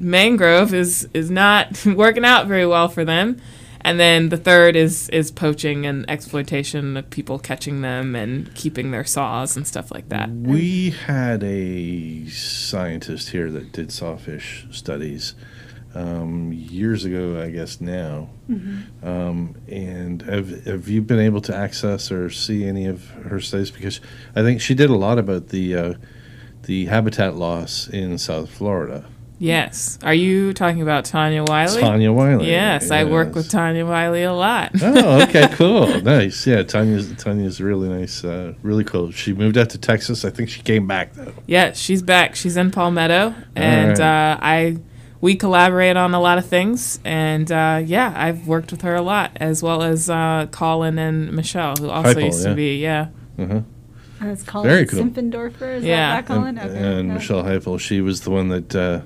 mangrove 0.00 0.74
is 0.74 1.08
is 1.14 1.30
not 1.30 1.84
working 1.86 2.24
out 2.24 2.46
very 2.46 2.66
well 2.66 2.88
for 2.88 3.04
them. 3.04 3.40
And 3.82 3.98
then 3.98 4.28
the 4.28 4.36
third 4.36 4.76
is 4.76 5.08
is 5.08 5.30
poaching 5.30 5.86
and 5.86 6.08
exploitation 6.10 6.96
of 6.98 7.08
people 7.08 7.38
catching 7.38 7.80
them 7.80 8.14
and 8.14 8.54
keeping 8.54 8.90
their 8.90 9.04
saws 9.04 9.56
and 9.56 9.66
stuff 9.66 9.90
like 9.90 10.10
that. 10.10 10.28
We 10.30 10.90
had 10.90 11.42
a 11.42 12.26
scientist 12.28 13.30
here 13.30 13.50
that 13.50 13.72
did 13.72 13.90
sawfish 13.90 14.66
studies 14.70 15.34
um, 15.94 16.52
years 16.52 17.04
ago, 17.04 17.40
I 17.40 17.50
guess 17.50 17.80
now. 17.80 18.28
Um, 19.02 19.56
and 19.68 20.22
have, 20.22 20.64
have 20.64 20.88
you 20.88 21.02
been 21.02 21.18
able 21.18 21.40
to 21.42 21.56
access 21.56 22.12
or 22.12 22.30
see 22.30 22.64
any 22.64 22.86
of 22.86 23.08
her 23.10 23.40
studies? 23.40 23.70
Because 23.70 24.00
I 24.36 24.42
think 24.42 24.60
she 24.60 24.74
did 24.74 24.90
a 24.90 24.96
lot 24.96 25.18
about 25.18 25.48
the 25.48 25.74
uh, 25.74 25.94
the 26.64 26.86
habitat 26.86 27.36
loss 27.36 27.88
in 27.88 28.18
South 28.18 28.50
Florida. 28.50 29.06
Yes. 29.40 29.98
Are 30.02 30.12
you 30.12 30.52
talking 30.52 30.82
about 30.82 31.04
Tonya 31.06 31.48
Wiley? 31.48 31.80
Tonya 31.80 32.14
Wiley. 32.14 32.50
Yes, 32.50 32.90
I 32.90 33.04
work 33.04 33.34
with 33.34 33.50
Tonya 33.50 33.88
Wiley 33.88 34.22
a 34.22 34.34
lot. 34.34 34.72
oh, 34.82 35.22
okay, 35.22 35.48
cool, 35.52 35.86
nice. 36.02 36.46
Yeah, 36.46 36.62
Tonya's 36.62 37.10
Tonya's 37.14 37.58
really 37.58 37.88
nice, 37.88 38.22
uh, 38.22 38.52
really 38.62 38.84
cool. 38.84 39.10
She 39.12 39.32
moved 39.32 39.56
out 39.56 39.70
to 39.70 39.78
Texas. 39.78 40.26
I 40.26 40.30
think 40.30 40.50
she 40.50 40.60
came 40.60 40.86
back 40.86 41.14
though. 41.14 41.32
Yeah, 41.46 41.72
she's 41.72 42.02
back. 42.02 42.36
She's 42.36 42.58
in 42.58 42.70
Palmetto, 42.70 43.34
and 43.56 43.98
right. 43.98 44.00
uh, 44.00 44.38
I 44.42 44.76
we 45.22 45.36
collaborate 45.36 45.96
on 45.96 46.12
a 46.12 46.20
lot 46.20 46.36
of 46.36 46.44
things. 46.44 47.00
And 47.02 47.50
uh, 47.50 47.80
yeah, 47.82 48.12
I've 48.14 48.46
worked 48.46 48.72
with 48.72 48.82
her 48.82 48.94
a 48.94 49.02
lot, 49.02 49.32
as 49.36 49.62
well 49.62 49.82
as 49.82 50.10
uh, 50.10 50.48
Colin 50.50 50.98
and 50.98 51.32
Michelle, 51.32 51.76
who 51.76 51.88
also 51.88 52.12
Paul, 52.12 52.22
used 52.24 52.42
yeah. 52.42 52.48
to 52.50 52.54
be 52.54 52.76
yeah. 52.76 53.08
Uh-huh. 53.38 53.60
And 54.20 54.30
it's 54.32 54.42
Colin 54.42 54.68
Very 54.68 54.84
cool. 54.84 55.02
Simpfendorfer. 55.02 55.76
Is 55.76 55.84
Yeah. 55.84 56.16
that 56.16 56.26
that 56.26 56.34
Colin? 56.34 56.58
And, 56.58 56.70
okay. 56.70 56.78
and 56.78 57.08
yeah. 57.08 57.14
Michelle 57.14 57.42
Heupel, 57.42 57.80
she 57.80 58.02
was 58.02 58.20
the 58.20 58.30
one 58.30 58.48
that 58.48 58.76
uh, 58.76 59.00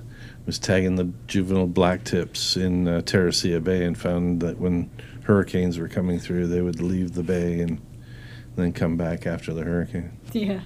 was 0.46 0.58
tagging 0.58 0.96
the 0.96 1.10
juvenile 1.26 1.66
black 1.66 2.04
tips 2.04 2.56
in 2.56 2.86
uh, 2.86 3.00
Terra 3.02 3.30
Ceia 3.30 3.62
Bay 3.62 3.84
and 3.84 3.96
found 3.96 4.40
that 4.40 4.58
when 4.58 4.90
hurricanes 5.24 5.78
were 5.78 5.88
coming 5.88 6.18
through, 6.18 6.46
they 6.48 6.60
would 6.60 6.80
leave 6.80 7.14
the 7.14 7.22
bay 7.22 7.60
and 7.60 7.80
then 8.56 8.72
come 8.72 8.96
back 8.96 9.26
after 9.26 9.52
the 9.52 9.64
hurricane. 9.64 10.12
Yeah. 10.32 10.60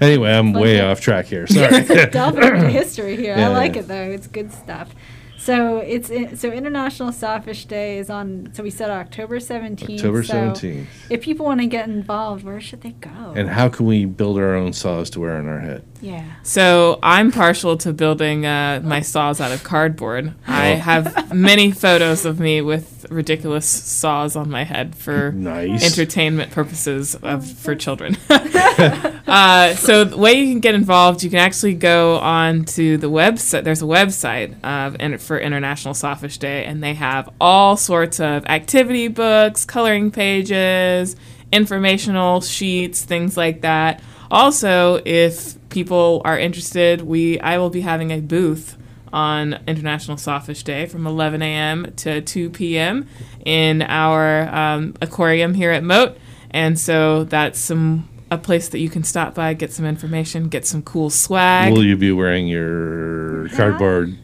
Anyway, 0.00 0.30
I'm 0.30 0.52
Fun 0.52 0.62
way 0.62 0.80
off 0.80 1.00
track 1.00 1.26
here. 1.26 1.46
Sorry. 1.48 1.84
Delving 2.10 2.42
into 2.42 2.68
history 2.68 3.16
here. 3.16 3.36
Yeah, 3.36 3.48
I 3.48 3.52
like 3.52 3.74
yeah. 3.74 3.80
it 3.80 3.88
though. 3.88 4.10
It's 4.10 4.26
good 4.26 4.52
stuff. 4.52 4.94
So 5.38 5.78
it's 5.78 6.10
in, 6.10 6.36
so 6.36 6.50
International 6.50 7.12
Sawfish 7.12 7.64
Day 7.66 7.98
is 7.98 8.10
on. 8.10 8.50
So 8.52 8.62
we 8.62 8.70
said 8.70 8.90
October 8.90 9.40
seventeenth. 9.40 10.00
October 10.00 10.22
so 10.22 10.34
17th. 10.34 10.86
If 11.10 11.22
people 11.22 11.46
want 11.46 11.60
to 11.60 11.66
get 11.66 11.88
involved, 11.88 12.44
where 12.44 12.60
should 12.60 12.82
they 12.82 12.90
go? 12.92 13.32
And 13.36 13.48
how 13.48 13.68
can 13.68 13.86
we 13.86 14.04
build 14.04 14.38
our 14.38 14.54
own 14.54 14.72
saws 14.72 15.10
to 15.10 15.20
wear 15.20 15.36
on 15.36 15.48
our 15.48 15.60
head? 15.60 15.84
yeah. 16.00 16.24
So 16.42 16.98
I'm 17.02 17.32
partial 17.32 17.76
to 17.78 17.92
building 17.92 18.46
uh, 18.46 18.80
my 18.84 19.00
saws 19.00 19.40
out 19.40 19.52
of 19.52 19.64
cardboard. 19.64 20.34
I 20.46 20.66
have 20.66 21.32
many 21.34 21.70
photos 21.72 22.24
of 22.24 22.40
me 22.40 22.60
with 22.60 22.97
ridiculous 23.10 23.66
saws 23.68 24.36
on 24.36 24.50
my 24.50 24.64
head 24.64 24.94
for 24.94 25.32
Nice. 25.36 25.84
entertainment 25.84 26.50
purposes 26.52 27.14
of 27.16 27.46
for 27.50 27.74
children. 27.84 28.16
uh, 28.30 29.74
so 29.74 30.04
the 30.04 30.16
way 30.16 30.32
you 30.34 30.52
can 30.52 30.60
get 30.60 30.74
involved, 30.74 31.22
you 31.22 31.30
can 31.30 31.38
actually 31.38 31.74
go 31.74 32.16
on 32.18 32.64
to 32.64 32.96
the 32.96 33.10
website. 33.10 33.64
There's 33.64 33.82
a 33.82 33.86
website 33.86 34.62
of 34.64 34.96
in- 35.00 35.18
for 35.18 35.38
International 35.38 35.94
Sawfish 35.94 36.38
Day, 36.38 36.64
and 36.64 36.82
they 36.82 36.94
have 36.94 37.28
all 37.40 37.76
sorts 37.76 38.20
of 38.20 38.46
activity 38.46 39.08
books, 39.08 39.64
coloring 39.64 40.10
pages, 40.10 41.16
informational 41.52 42.40
sheets, 42.40 43.04
things 43.04 43.36
like 43.36 43.62
that. 43.62 44.00
Also, 44.30 45.00
if 45.04 45.56
people 45.70 46.22
are 46.24 46.38
interested, 46.38 47.02
we 47.02 47.40
I 47.40 47.58
will 47.58 47.70
be 47.70 47.80
having 47.82 48.10
a 48.10 48.20
booth 48.20 48.76
on 49.12 49.58
International 49.66 50.16
Sawfish 50.16 50.62
Day 50.62 50.86
from 50.86 51.06
11 51.06 51.42
a.m. 51.42 51.92
to 51.96 52.20
2 52.20 52.50
p.m. 52.50 53.08
in 53.44 53.82
our 53.82 54.48
um, 54.48 54.94
aquarium 55.00 55.54
here 55.54 55.70
at 55.70 55.82
Mote, 55.82 56.16
and 56.50 56.78
so 56.78 57.24
that's 57.24 57.58
some 57.58 58.08
a 58.30 58.38
place 58.38 58.68
that 58.68 58.78
you 58.78 58.90
can 58.90 59.04
stop 59.04 59.34
by, 59.34 59.54
get 59.54 59.72
some 59.72 59.86
information, 59.86 60.48
get 60.48 60.66
some 60.66 60.82
cool 60.82 61.10
swag. 61.10 61.72
Will 61.72 61.84
you 61.84 61.96
be 61.96 62.12
wearing 62.12 62.46
your 62.46 63.48
cardboard? 63.50 64.16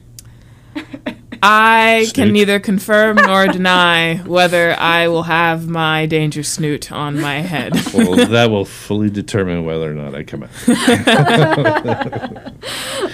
I 1.46 2.06
can 2.14 2.32
neither 2.32 2.58
confirm 2.58 3.16
nor 3.16 3.46
deny 3.52 4.16
whether 4.24 4.74
I 4.80 5.08
will 5.08 5.24
have 5.24 5.68
my 5.68 6.06
danger 6.06 6.42
snoot 6.42 6.90
on 6.90 7.20
my 7.20 7.40
head. 7.40 7.74
Well, 7.92 8.16
that 8.28 8.50
will 8.50 8.64
fully 8.64 9.10
determine 9.10 9.66
whether 9.66 9.90
or 9.90 9.94
not 9.94 10.14
I 10.14 10.22
come 10.22 10.44
out. 10.44 10.50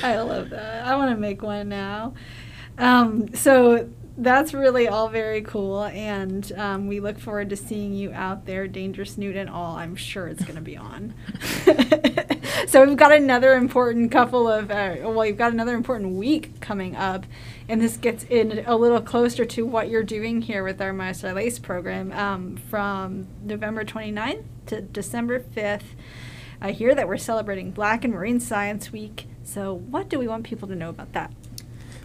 I 0.05 0.21
love 0.21 0.51
that. 0.51 0.87
I 0.87 0.95
want 0.95 1.11
to 1.11 1.17
make 1.21 1.43
one 1.43 1.69
now. 1.69 2.15
Um, 2.79 3.35
so 3.35 3.91
that's 4.17 4.55
really 4.55 4.87
all 4.87 5.09
very 5.09 5.43
cool, 5.43 5.85
and 5.85 6.53
um, 6.57 6.87
we 6.87 7.01
look 7.01 7.19
forward 7.19 7.51
to 7.51 7.57
seeing 7.57 7.95
you 7.95 8.13
out 8.13 8.47
there, 8.47 8.69
Danger 8.69 9.05
Snoot 9.05 9.35
and 9.35 9.51
all. 9.51 9.77
I'm 9.77 9.97
sure 9.97 10.29
it's 10.29 10.45
going 10.45 10.57
to 10.57 10.61
be 10.61 10.77
on. 10.77 11.15
so 12.69 12.87
we've 12.87 12.97
got 12.97 13.13
another 13.13 13.55
important 13.55 14.13
couple 14.13 14.47
of, 14.47 14.71
uh, 14.71 14.97
well, 15.01 15.15
we've 15.15 15.37
got 15.37 15.53
another 15.53 15.75
important 15.75 16.17
week 16.17 16.61
coming 16.61 16.95
up, 16.97 17.25
and 17.71 17.81
this 17.81 17.97
gets 17.97 18.25
in 18.25 18.65
a 18.67 18.77
little 18.77 19.01
closer 19.01 19.45
to 19.45 19.65
what 19.65 19.89
you're 19.89 20.03
doing 20.03 20.43
here 20.43 20.65
with 20.65 20.83
our 20.83 20.93
Master 20.93 21.33
Lace 21.33 21.61
program 21.61 22.11
um, 22.13 22.57
from 22.57 23.29
November 23.45 23.85
29th 23.85 24.43
to 24.67 24.81
December 24.81 25.39
5th. 25.39 25.85
I 26.61 26.73
hear 26.73 26.97
that 26.97 27.07
we're 27.07 27.17
celebrating 27.17 27.71
Black 27.71 28.05
and 28.05 28.13
Marine 28.13 28.41
Science 28.41 28.93
Week. 28.93 29.27
So, 29.45 29.73
what 29.73 30.09
do 30.09 30.19
we 30.19 30.27
want 30.27 30.45
people 30.45 30.67
to 30.67 30.75
know 30.75 30.89
about 30.89 31.13
that? 31.13 31.33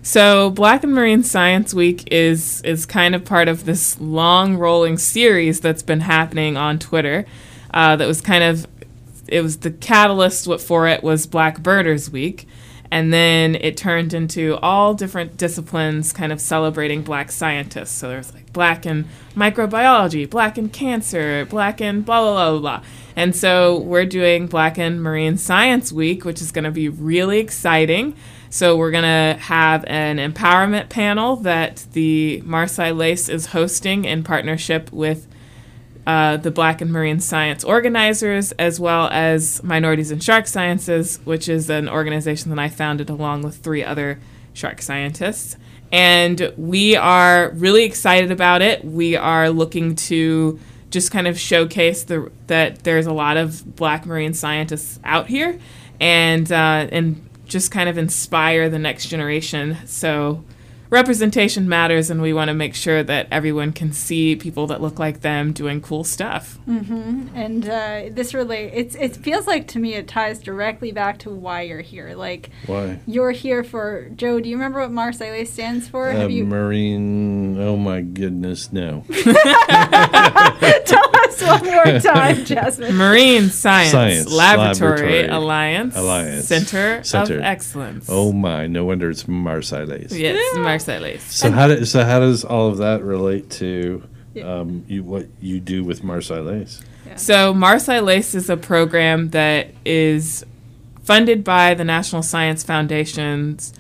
So, 0.04 0.52
Black 0.52 0.84
and 0.84 0.94
Marine 0.94 1.24
Science 1.24 1.74
Week 1.74 2.08
is 2.12 2.62
is 2.62 2.86
kind 2.86 3.16
of 3.16 3.26
part 3.26 3.48
of 3.48 3.66
this 3.66 4.00
long 4.00 4.58
rolling 4.58 5.00
series 5.00 5.62
that's 5.62 5.84
been 5.84 6.02
happening 6.02 6.58
on 6.58 6.78
Twitter. 6.78 7.26
Uh, 7.74 7.96
that 7.96 8.08
was 8.08 8.22
kind 8.22 8.44
of 8.44 8.68
it 9.28 9.42
was 9.42 9.58
the 9.58 9.72
catalyst 9.72 10.48
for 10.62 10.88
it 10.88 11.04
was 11.04 11.26
Black 11.26 11.64
Birders 11.64 12.12
Week, 12.12 12.48
and 12.96 13.12
then 13.12 13.56
it 13.56 13.76
turned 13.76 14.14
into 14.14 14.56
all 14.62 14.94
different 14.94 15.36
disciplines 15.36 16.14
kind 16.14 16.32
of 16.32 16.40
celebrating 16.40 17.02
Black 17.02 17.30
scientists. 17.30 17.92
So 17.92 18.08
there's 18.08 18.34
like 18.34 18.54
Black 18.54 18.86
in 18.86 19.10
microbiology, 19.36 20.30
Black 20.30 20.58
in 20.58 20.70
cancer, 20.70 21.44
Black 21.44 21.82
in 21.82 22.04
blah 22.04 22.22
blah 22.22 22.52
blah 22.52 22.60
blah. 22.62 22.84
And 23.18 23.36
so 23.36 23.80
we're 23.80 24.06
doing 24.06 24.48
Black 24.48 24.78
in 24.78 25.02
Marine 25.02 25.38
Science 25.38 25.92
Week, 25.92 26.24
which 26.24 26.42
is 26.42 26.54
going 26.54 26.64
to 26.64 26.72
be 26.72 26.88
really 26.88 27.40
exciting. 27.40 28.16
So 28.50 28.78
we're 28.78 28.92
going 28.92 29.04
to 29.04 29.42
have 29.42 29.84
an 29.88 30.16
empowerment 30.16 30.88
panel 30.88 31.36
that 31.38 31.86
the 31.92 32.42
Marseille 32.46 32.94
Lace 32.94 33.28
is 33.28 33.48
hosting 33.48 34.06
in 34.06 34.24
partnership 34.24 34.90
with 34.94 35.28
uh, 36.06 36.38
the 36.38 36.52
Black 36.52 36.82
and 36.82 36.92
Marine 36.92 37.20
Science 37.20 37.64
organizers, 37.64 38.52
as 38.54 38.80
well 38.80 39.10
as 39.12 39.64
Minorities 39.64 40.12
in 40.12 40.20
Shark 40.20 40.48
Sciences, 40.48 41.20
which 41.24 41.50
is 41.50 41.70
an 41.70 41.90
organization 41.90 42.52
that 42.52 42.60
I 42.60 42.70
founded 42.70 43.10
along 43.10 43.42
with 43.42 43.58
three 43.58 43.84
other 43.84 44.20
shark 44.54 44.82
scientists. 44.82 45.58
And 45.92 46.54
we 46.58 46.96
are 46.96 47.52
really 47.52 47.84
excited 47.84 48.32
about 48.32 48.62
it. 48.62 48.84
We 48.84 49.16
are 49.16 49.50
looking 49.50 49.96
to 49.96 50.60
just 50.90 51.12
kind 51.12 51.28
of 51.28 51.40
showcase 51.40 52.04
the 52.04 52.32
that 52.48 52.84
there's 52.84 53.06
a 53.06 53.14
lot 53.14 53.38
of 53.38 53.76
Black 53.76 54.06
marine 54.06 54.34
scientists 54.34 55.00
out 55.04 55.28
here, 55.28 55.60
and 56.00 56.52
uh, 56.52 56.88
and 56.92 57.30
just 57.46 57.72
kind 57.72 57.90
of 57.90 57.98
inspire 57.98 58.70
the 58.70 58.80
next 58.80 59.08
generation. 59.08 59.78
So 59.86 60.44
representation 60.96 61.68
matters, 61.70 62.10
and 62.10 62.22
we 62.22 62.34
want 62.34 62.48
to 62.48 62.54
make 62.54 62.74
sure 62.74 63.04
that 63.04 63.28
everyone 63.30 63.74
can 63.74 63.92
see 63.94 64.36
people 64.36 64.66
that 64.68 64.82
look 64.82 64.98
like 64.98 65.22
them 65.22 65.52
doing 65.52 65.82
cool 65.82 66.04
stuff. 66.04 66.58
And 66.66 67.68
uh, 67.68 68.04
this 68.12 68.34
really, 68.34 68.64
it's 68.74 68.96
it 68.96 69.16
feels 69.18 69.46
like 69.46 69.68
to 69.70 69.80
me 69.80 69.94
it 69.94 70.08
ties 70.08 70.40
directly 70.40 70.92
back 70.92 71.20
to 71.20 71.30
why 71.30 71.62
you're 71.62 71.82
here. 71.82 72.16
Like 72.16 72.50
Why? 72.66 73.00
you're 73.06 73.32
here 73.32 73.64
for 73.64 74.10
Joe. 74.16 74.40
Do 74.40 74.50
you 74.50 74.56
remember 74.56 74.80
what 74.80 74.92
Marseille 74.92 75.46
stands 75.46 75.88
for? 75.88 76.10
Uh, 76.10 76.14
Have 76.16 76.32
you 76.32 76.46
Marine. 76.46 77.60
Oh 77.60 77.76
my 77.76 78.02
goodness, 78.02 78.72
no. 78.72 79.04
tell 80.86 81.05
us 81.30 81.42
one 81.42 81.66
more 81.66 82.00
time, 82.14 82.46
Jasmine? 82.46 82.96
Marine 82.96 83.50
Science, 83.50 83.92
Science 83.92 84.32
Laboratory, 84.32 84.92
Laboratory 84.92 85.28
Alliance, 85.28 85.96
Alliance. 85.96 86.48
Center, 86.48 87.04
Center. 87.04 87.38
of 87.38 87.42
Excellence. 87.44 88.06
Oh 88.10 88.32
my, 88.32 88.68
no 88.68 88.86
wonder 88.86 89.10
it's 89.10 89.24
Marseillaise. 89.24 90.18
yes, 90.18 90.56
Marseille. 90.58 91.18
So 91.18 91.52
how 91.52 91.68
do, 91.68 91.86
so 91.86 92.04
how 92.04 92.20
does 92.20 92.44
all 92.44 92.68
of 92.70 92.78
that 92.78 93.04
relate 93.04 93.50
to 93.52 94.04
um, 94.44 94.86
you 94.88 95.04
what 95.04 95.28
you 95.42 95.60
do 95.60 95.84
with 95.84 96.02
Marseillaise? 96.02 96.84
So 97.16 97.54
Marseille 97.54 98.02
Lace 98.02 98.36
is 98.36 98.50
a 98.50 98.58
program 98.58 99.30
that 99.30 99.70
is 99.86 100.46
funded 101.04 101.44
by 101.44 101.74
the 101.74 101.84
National 101.84 102.24
Science 102.24 102.64
Foundations 102.64 103.74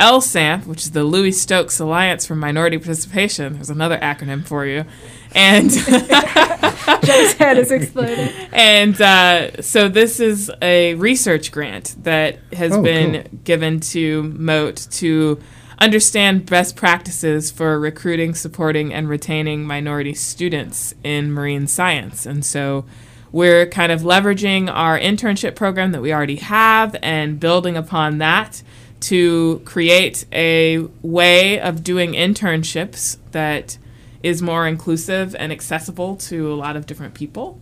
LSAMP, 0.00 0.66
which 0.66 0.80
is 0.80 0.92
the 0.92 1.04
Louis 1.04 1.32
Stokes 1.32 1.78
Alliance 1.78 2.26
for 2.26 2.34
Minority 2.34 2.78
Participation. 2.78 3.54
There's 3.54 3.68
another 3.70 3.98
acronym 3.98 4.46
for 4.46 4.64
you. 4.64 4.86
And 5.34 5.70
Joe's 7.04 7.32
head 7.34 7.58
is 7.58 7.70
exploding. 7.70 8.30
and 8.52 9.00
uh, 9.00 9.62
so 9.62 9.88
this 9.88 10.20
is 10.20 10.50
a 10.60 10.94
research 10.94 11.52
grant 11.52 11.94
that 12.02 12.38
has 12.52 12.72
Oh, 12.72 12.82
been 12.82 13.12
cool. 13.22 13.38
given 13.44 13.80
to 13.80 14.22
Mote 14.24 14.86
to 14.92 15.38
understand 15.78 16.46
best 16.46 16.76
practices 16.76 17.50
for 17.50 17.78
recruiting, 17.78 18.34
supporting, 18.34 18.92
and 18.92 19.08
retaining 19.08 19.64
minority 19.64 20.14
students 20.14 20.94
in 21.02 21.32
marine 21.32 21.66
science. 21.66 22.26
And 22.26 22.44
so 22.44 22.84
we're 23.32 23.66
kind 23.66 23.90
of 23.92 24.02
leveraging 24.02 24.68
our 24.70 24.98
internship 24.98 25.54
program 25.54 25.92
that 25.92 26.02
we 26.02 26.12
already 26.12 26.36
have 26.36 26.96
and 27.02 27.38
building 27.40 27.76
upon 27.76 28.18
that 28.18 28.62
to 29.00 29.62
create 29.64 30.26
a 30.32 30.78
way 31.02 31.58
of 31.58 31.82
doing 31.82 32.12
internships 32.12 33.16
that 33.30 33.78
is 34.22 34.42
more 34.42 34.66
inclusive 34.66 35.34
and 35.36 35.52
accessible 35.52 36.16
to 36.16 36.52
a 36.52 36.54
lot 36.54 36.76
of 36.76 36.86
different 36.86 37.14
people. 37.14 37.60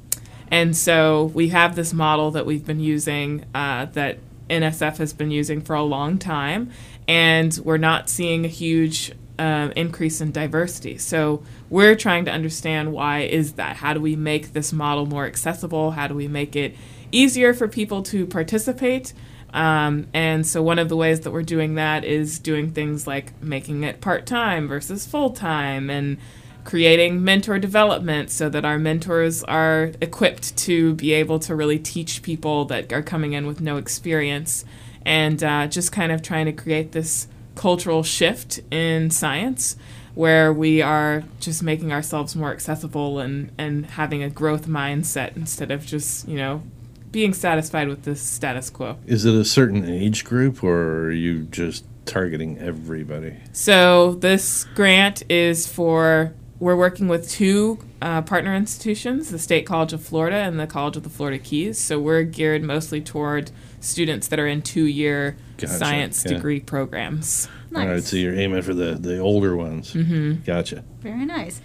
And 0.51 0.77
so 0.77 1.27
we 1.35 1.49
have 1.49 1.77
this 1.77 1.93
model 1.93 2.31
that 2.33 2.47
we've 2.47 2.67
been 2.67 2.81
using 2.81 3.45
uh, 3.55 3.87
that 3.87 4.19
NSF 4.49 4.97
has 4.97 5.13
been 5.13 5.31
using 5.31 5.61
for 5.61 5.75
a 5.75 5.83
long 5.83 6.19
time, 6.19 6.71
and 7.07 7.59
we're 7.65 7.77
not 7.77 8.09
seeing 8.09 8.45
a 8.45 8.49
huge 8.49 9.13
uh, 9.39 9.71
increase 9.77 10.21
in 10.21 10.33
diversity. 10.33 10.99
So 10.99 11.43
we're 11.71 11.95
trying 11.95 12.25
to 12.25 12.31
understand 12.31 12.93
why 12.93 13.21
is 13.21 13.53
that? 13.55 13.77
How 13.77 13.93
do 13.93 14.01
we 14.01 14.17
make 14.17 14.53
this 14.53 14.73
model 14.73 15.07
more 15.07 15.27
accessible? 15.27 15.93
How 15.93 16.09
do 16.09 16.15
we 16.15 16.29
make 16.29 16.57
it 16.57 16.75
easier 17.13 17.55
for 17.55 17.69
people 17.69 18.03
to 18.05 18.27
participate? 18.27 19.13
Um, 19.53 20.09
and 20.13 20.47
so 20.47 20.63
one 20.63 20.79
of 20.79 20.89
the 20.89 20.97
ways 20.97 21.21
that 21.21 21.31
we're 21.31 21.43
doing 21.43 21.77
that 21.77 22.05
is 22.05 22.39
doing 22.39 22.71
things 22.71 23.07
like 23.07 23.41
making 23.43 23.85
it 23.85 24.01
part 24.01 24.27
time 24.27 24.69
versus 24.69 25.07
full 25.07 25.31
time 25.31 25.89
and 25.89 26.19
creating 26.69 27.25
mentor 27.25 27.59
development 27.59 28.31
so 28.31 28.51
that 28.51 28.63
our 28.63 28.79
mentors 28.79 29.43
are 29.45 29.91
equipped 30.03 30.55
to 30.55 30.93
be 30.97 31.15
able 31.15 31.39
to 31.39 31.55
really 31.55 31.79
teach 31.79 32.21
people 32.21 32.67
that 32.67 32.93
are 32.93 33.01
coming 33.01 33.33
in 33.33 33.47
with 33.47 33.59
no 33.59 33.79
experience 33.79 34.67
and 35.03 35.43
uh, 35.43 35.67
just 35.67 35.91
kind 35.91 36.13
of 36.13 36.21
trying 36.21 36.45
to 36.45 36.53
create 36.53 36.93
this 36.93 37.27
cultural 37.55 38.03
shift 38.03 38.61
in 38.71 39.11
science 39.11 39.77
where 40.15 40.53
we 40.53 40.83
are 40.83 41.25
just 41.41 41.63
making 41.63 41.91
ourselves 41.91 42.37
more 42.37 42.53
accessible 42.53 43.19
and, 43.19 43.51
and 43.57 43.87
having 43.87 44.23
a 44.23 44.29
growth 44.29 44.67
mindset 44.67 45.35
instead 45.39 45.71
of 45.71 45.87
just, 45.87 46.29
you 46.29 46.37
know, 46.37 46.63
being 47.11 47.33
satisfied 47.33 47.89
with 47.89 48.03
the 48.03 48.15
status 48.15 48.69
quo. 48.69 48.99
Is 49.07 49.25
it 49.25 49.35
a 49.35 49.45
certain 49.47 49.89
age 49.89 50.23
group, 50.23 50.63
or 50.63 51.05
are 51.05 51.13
you 51.13 51.45
just 51.45 51.87
targeting 52.05 52.59
everybody? 52.59 53.39
So 53.55 54.17
this 54.17 54.65
grant 54.75 55.23
is 55.31 55.67
for 55.67 56.35
we're 56.61 56.77
working 56.77 57.09
with 57.09 57.31
two 57.31 57.79
uh, 58.03 58.23
partner 58.23 58.55
institutions, 58.55 59.31
the 59.31 59.39
State 59.39 59.67
College 59.67 59.93
of 59.93 60.03
Florida 60.03 60.37
and 60.37 60.59
the 60.59 60.67
College 60.67 60.97
of 60.97 61.03
the 61.03 61.09
Florida 61.09 61.39
Keys. 61.39 61.79
So 61.79 61.99
we're 61.99 62.23
geared 62.23 62.63
mostly 62.63 63.01
toward 63.01 63.51
students 63.81 64.29
that 64.29 64.39
are 64.39 64.47
in 64.47 64.63
two-year 64.63 65.37
Gotcha, 65.57 65.73
science 65.73 66.25
yeah. 66.25 66.35
degree 66.35 66.61
programs. 66.61 67.49
Nice. 67.71 67.83
All 67.83 67.93
right, 67.93 68.03
so 68.03 68.17
you're 68.17 68.35
aiming 68.35 68.63
for 68.63 68.75
the 68.75 68.95
the 68.95 69.19
older 69.19 69.57
ones. 69.57 69.93
Mm-hmm. 69.93 70.43
Gotcha. 70.45 70.85
Very 71.01 71.27
nice. 71.27 71.61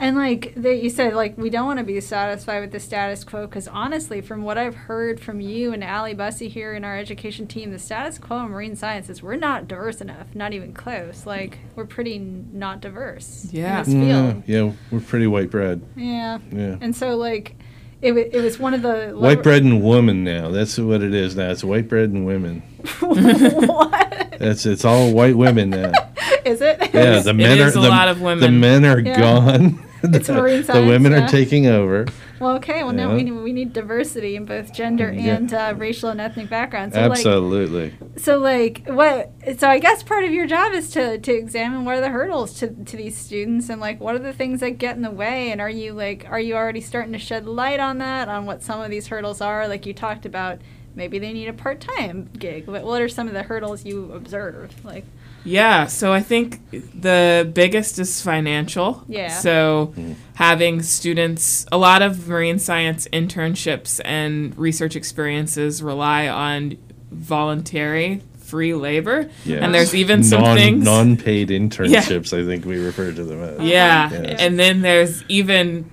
And 0.00 0.16
like 0.16 0.54
that 0.56 0.76
you 0.76 0.90
said, 0.90 1.14
like 1.14 1.36
we 1.36 1.50
don't 1.50 1.66
want 1.66 1.80
to 1.80 1.84
be 1.84 2.00
satisfied 2.00 2.60
with 2.60 2.70
the 2.70 2.78
status 2.78 3.24
quo 3.24 3.46
because 3.46 3.66
honestly, 3.66 4.20
from 4.20 4.42
what 4.42 4.56
I've 4.56 4.76
heard 4.76 5.18
from 5.20 5.40
you 5.40 5.72
and 5.72 5.82
Ali 5.82 6.14
Bussey 6.14 6.48
here 6.48 6.72
in 6.74 6.84
our 6.84 6.96
education 6.96 7.48
team, 7.48 7.72
the 7.72 7.80
status 7.80 8.16
quo 8.16 8.44
in 8.44 8.50
marine 8.52 8.76
sciences, 8.76 9.24
we're 9.24 9.34
not 9.34 9.66
diverse 9.66 10.00
enough, 10.00 10.32
not 10.36 10.52
even 10.52 10.72
close. 10.72 11.26
Like 11.26 11.58
we're 11.74 11.84
pretty 11.84 12.14
n- 12.14 12.48
not 12.52 12.80
diverse 12.80 13.48
Yeah. 13.50 13.78
in 13.80 13.84
this 13.84 13.92
field. 13.94 14.42
Yeah, 14.46 14.62
yeah, 14.66 14.72
we're 14.92 15.00
pretty 15.00 15.26
white 15.26 15.50
bread. 15.50 15.82
Yeah. 15.96 16.38
Yeah. 16.52 16.76
And 16.80 16.94
so 16.94 17.16
like 17.16 17.56
it, 18.00 18.12
wa- 18.12 18.18
it 18.20 18.40
was 18.40 18.56
one 18.60 18.74
of 18.74 18.82
the 18.82 19.08
White 19.16 19.42
bread 19.42 19.64
and 19.64 19.82
woman 19.82 20.22
now. 20.22 20.50
That's 20.52 20.78
what 20.78 21.02
it 21.02 21.12
is 21.12 21.34
now. 21.34 21.50
It's 21.50 21.64
white 21.64 21.88
bread 21.88 22.10
and 22.10 22.24
women. 22.24 22.60
what 23.00 24.36
That's 24.38 24.64
it's 24.66 24.84
all 24.84 25.12
white 25.12 25.36
women 25.36 25.70
now. 25.70 25.90
is 26.44 26.60
it? 26.60 26.78
Yeah, 26.94 27.18
the 27.18 27.34
men 27.34 27.58
is 27.58 27.74
are 27.74 27.78
a 27.80 27.82
the, 27.82 27.88
lot 27.88 28.08
of 28.08 28.20
The 28.20 28.48
men 28.50 28.84
are 28.84 29.00
Yeah. 29.00 29.18
gone. 29.18 29.84
It's 30.14 30.26
the, 30.28 30.34
marine 30.34 30.62
the 30.62 30.84
women 30.86 31.12
science, 31.12 31.32
are 31.32 31.36
taking 31.36 31.66
over. 31.66 32.06
well, 32.40 32.56
okay. 32.56 32.84
Well, 32.84 32.92
now 32.92 33.08
Yeah. 33.10 33.16
we 33.16 33.22
need, 33.24 33.32
we 33.32 33.52
need 33.52 33.72
diversity 33.72 34.36
in 34.36 34.44
both 34.44 34.72
gender 34.72 35.12
Yeah. 35.12 35.36
and 35.36 35.52
uh, 35.52 35.74
racial 35.76 36.08
and 36.10 36.20
ethnic 36.20 36.48
backgrounds. 36.48 36.94
So, 36.94 37.00
like, 37.02 37.10
Absolutely. 37.18 37.94
So 38.16 38.38
like 38.38 38.82
what 38.86 39.32
so 39.58 39.68
I 39.68 39.78
guess 39.78 40.02
part 40.02 40.24
of 40.24 40.30
your 40.32 40.46
job 40.46 40.72
is 40.72 40.90
to 40.90 41.18
to 41.18 41.32
examine 41.32 41.84
what 41.84 41.96
are 41.96 42.00
the 42.00 42.10
hurdles 42.10 42.54
to 42.60 42.68
to 42.68 42.96
these 42.96 43.16
students 43.16 43.68
and 43.68 43.80
like 43.80 44.00
what 44.00 44.14
are 44.14 44.18
the 44.20 44.32
things 44.32 44.60
that 44.60 44.78
get 44.78 44.96
in 44.96 45.02
the 45.02 45.10
way 45.10 45.50
and 45.50 45.60
are 45.60 45.70
you 45.70 45.92
like 45.92 46.26
are 46.28 46.40
you 46.40 46.54
already 46.54 46.80
starting 46.80 47.12
to 47.12 47.18
shed 47.18 47.46
light 47.46 47.80
on 47.80 47.98
that 47.98 48.28
on 48.28 48.44
what 48.46 48.62
some 48.62 48.80
of 48.80 48.90
these 48.90 49.06
hurdles 49.08 49.40
are 49.40 49.68
like 49.68 49.86
you 49.86 49.94
talked 49.94 50.26
about 50.26 50.58
maybe 50.96 51.18
they 51.20 51.32
need 51.32 51.46
a 51.48 51.52
part-time 51.52 52.28
gig 52.38 52.66
but 52.66 52.82
what 52.84 53.00
are 53.00 53.08
some 53.08 53.28
of 53.28 53.34
the 53.34 53.44
hurdles 53.44 53.84
you 53.84 54.10
observe 54.12 54.72
like 54.84 55.04
Yeah, 55.44 55.86
so 55.86 56.12
I 56.12 56.20
think 56.20 56.60
the 56.70 57.50
biggest 57.54 57.98
is 57.98 58.20
financial. 58.20 59.04
Yeah. 59.08 59.28
So 59.28 59.92
hmm. 59.94 60.12
having 60.34 60.82
students, 60.82 61.66
a 61.72 61.78
lot 61.78 62.02
of 62.02 62.28
marine 62.28 62.58
science 62.58 63.08
internships 63.12 64.00
and 64.04 64.56
research 64.58 64.96
experiences 64.96 65.82
rely 65.82 66.28
on 66.28 66.76
voluntary 67.10 68.22
free 68.38 68.74
labor. 68.74 69.28
Yeah. 69.44 69.58
And 69.58 69.74
there's 69.74 69.94
even 69.94 70.22
some 70.24 70.42
non, 70.42 70.56
things. 70.56 70.84
non-paid 70.84 71.48
internships. 71.48 72.36
I 72.36 72.44
think 72.46 72.64
we 72.64 72.78
refer 72.78 73.12
to 73.12 73.24
them 73.24 73.42
as. 73.42 73.60
yeah. 73.60 74.10
Yeah. 74.10 74.36
And 74.38 74.58
then 74.58 74.80
there's 74.80 75.22
even 75.28 75.90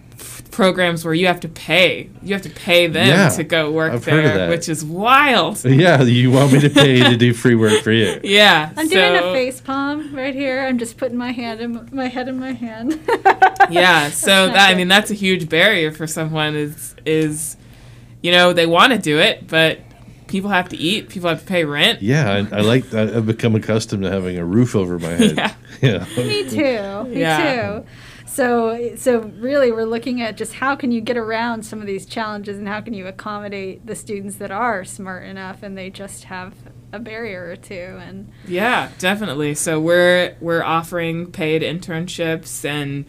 programs 0.56 1.04
where 1.04 1.13
you 1.13 1.28
have 1.28 1.41
to 1.41 1.50
pay. 1.50 2.10
You 2.24 2.34
have 2.34 2.41
to 2.44 2.50
pay 2.50 2.88
them 2.88 3.08
Yeah, 3.08 3.28
to 3.30 3.44
go 3.44 3.72
work 3.72 3.91
I've 3.91 4.06
there, 4.06 4.50
which 4.50 4.70
is 4.70 4.86
wild. 4.86 5.63
Yeah, 5.65 6.02
you 6.04 6.32
want 6.32 6.54
me 6.54 6.62
to 6.62 6.70
pay 6.70 7.00
to 7.04 7.18
do 7.18 7.34
free 7.44 7.56
work 7.56 7.84
for 7.84 7.91
you? 7.91 8.22
Yeah. 8.24 8.72
I'm 8.78 8.88
doing 8.88 9.15
a 9.15 9.34
face 9.34 9.60
palm 9.60 10.15
right 10.15 10.34
here 10.34 10.62
I'm 10.65 10.78
just 10.78 10.96
putting 10.98 11.18
my 11.18 11.32
hand 11.34 11.60
in 11.60 11.89
my 11.91 12.08
head 12.08 12.30
in 12.30 12.39
my 12.39 12.54
hand 12.54 13.00
yeah 13.70 14.10
so 14.10 14.28
That's 14.28 14.48
not 14.48 14.54
that 14.54 14.70
i 14.70 14.76
mean 14.76 14.88
that's 14.88 15.12
a 15.12 15.13
huge 15.13 15.50
barrier 15.50 15.91
for 15.91 16.08
someone 16.08 16.56
is 16.56 16.96
is 17.06 17.58
you 18.22 18.32
know 18.32 18.54
they 18.54 18.65
want 18.68 18.94
to 18.94 19.00
do 19.00 19.20
it 19.20 19.48
but 19.48 19.80
people 20.28 20.50
have 20.52 20.70
to 20.70 20.78
eat 20.78 21.10
people 21.10 21.30
have 21.30 21.39
to 21.41 21.46
pay 21.46 21.65
rent 21.65 22.02
Yeah, 22.02 22.32
I, 22.52 22.58
I 22.58 22.62
like. 22.62 22.94
I, 22.94 23.02
I've 23.04 23.26
become 23.26 23.56
accustomed 23.56 24.04
to 24.04 24.10
having 24.12 24.38
a 24.38 24.46
roof 24.46 24.76
over 24.76 24.98
my 25.00 25.10
head. 25.10 25.36
Yeah. 25.38 25.54
Yeah. 25.82 26.06
Me 26.18 26.50
too. 26.50 27.04
Me 27.10 27.20
Yeah. 27.20 27.80
too. 27.82 27.86
So, 28.26 28.96
so 28.96 29.20
really, 29.20 29.72
we're 29.72 29.86
looking 29.86 30.22
at 30.22 30.36
just 30.36 30.54
how 30.54 30.76
can 30.76 30.92
you 30.92 31.02
get 31.02 31.18
around 31.18 31.64
some 31.64 31.80
of 31.80 31.88
these 31.88 32.06
challenges, 32.06 32.58
and 32.58 32.68
how 32.68 32.82
can 32.82 32.94
you 32.94 33.08
accommodate 33.08 33.86
the 33.86 33.96
students 33.96 34.38
that 34.38 34.52
are 34.52 34.84
smart 34.84 35.26
enough 35.26 35.64
and 35.64 35.78
they 35.78 35.90
just 35.90 36.26
have 36.26 36.54
a 36.96 37.00
barrier 37.00 37.50
or 37.50 37.56
two. 37.56 38.00
And 38.02 38.32
yeah 38.48 38.90
definitely 38.98 39.54
so 39.54 39.80
we're 39.80 40.36
we're 40.40 40.64
offering 40.64 41.32
paid 41.32 41.62
internships 41.62 42.66
and 42.66 43.06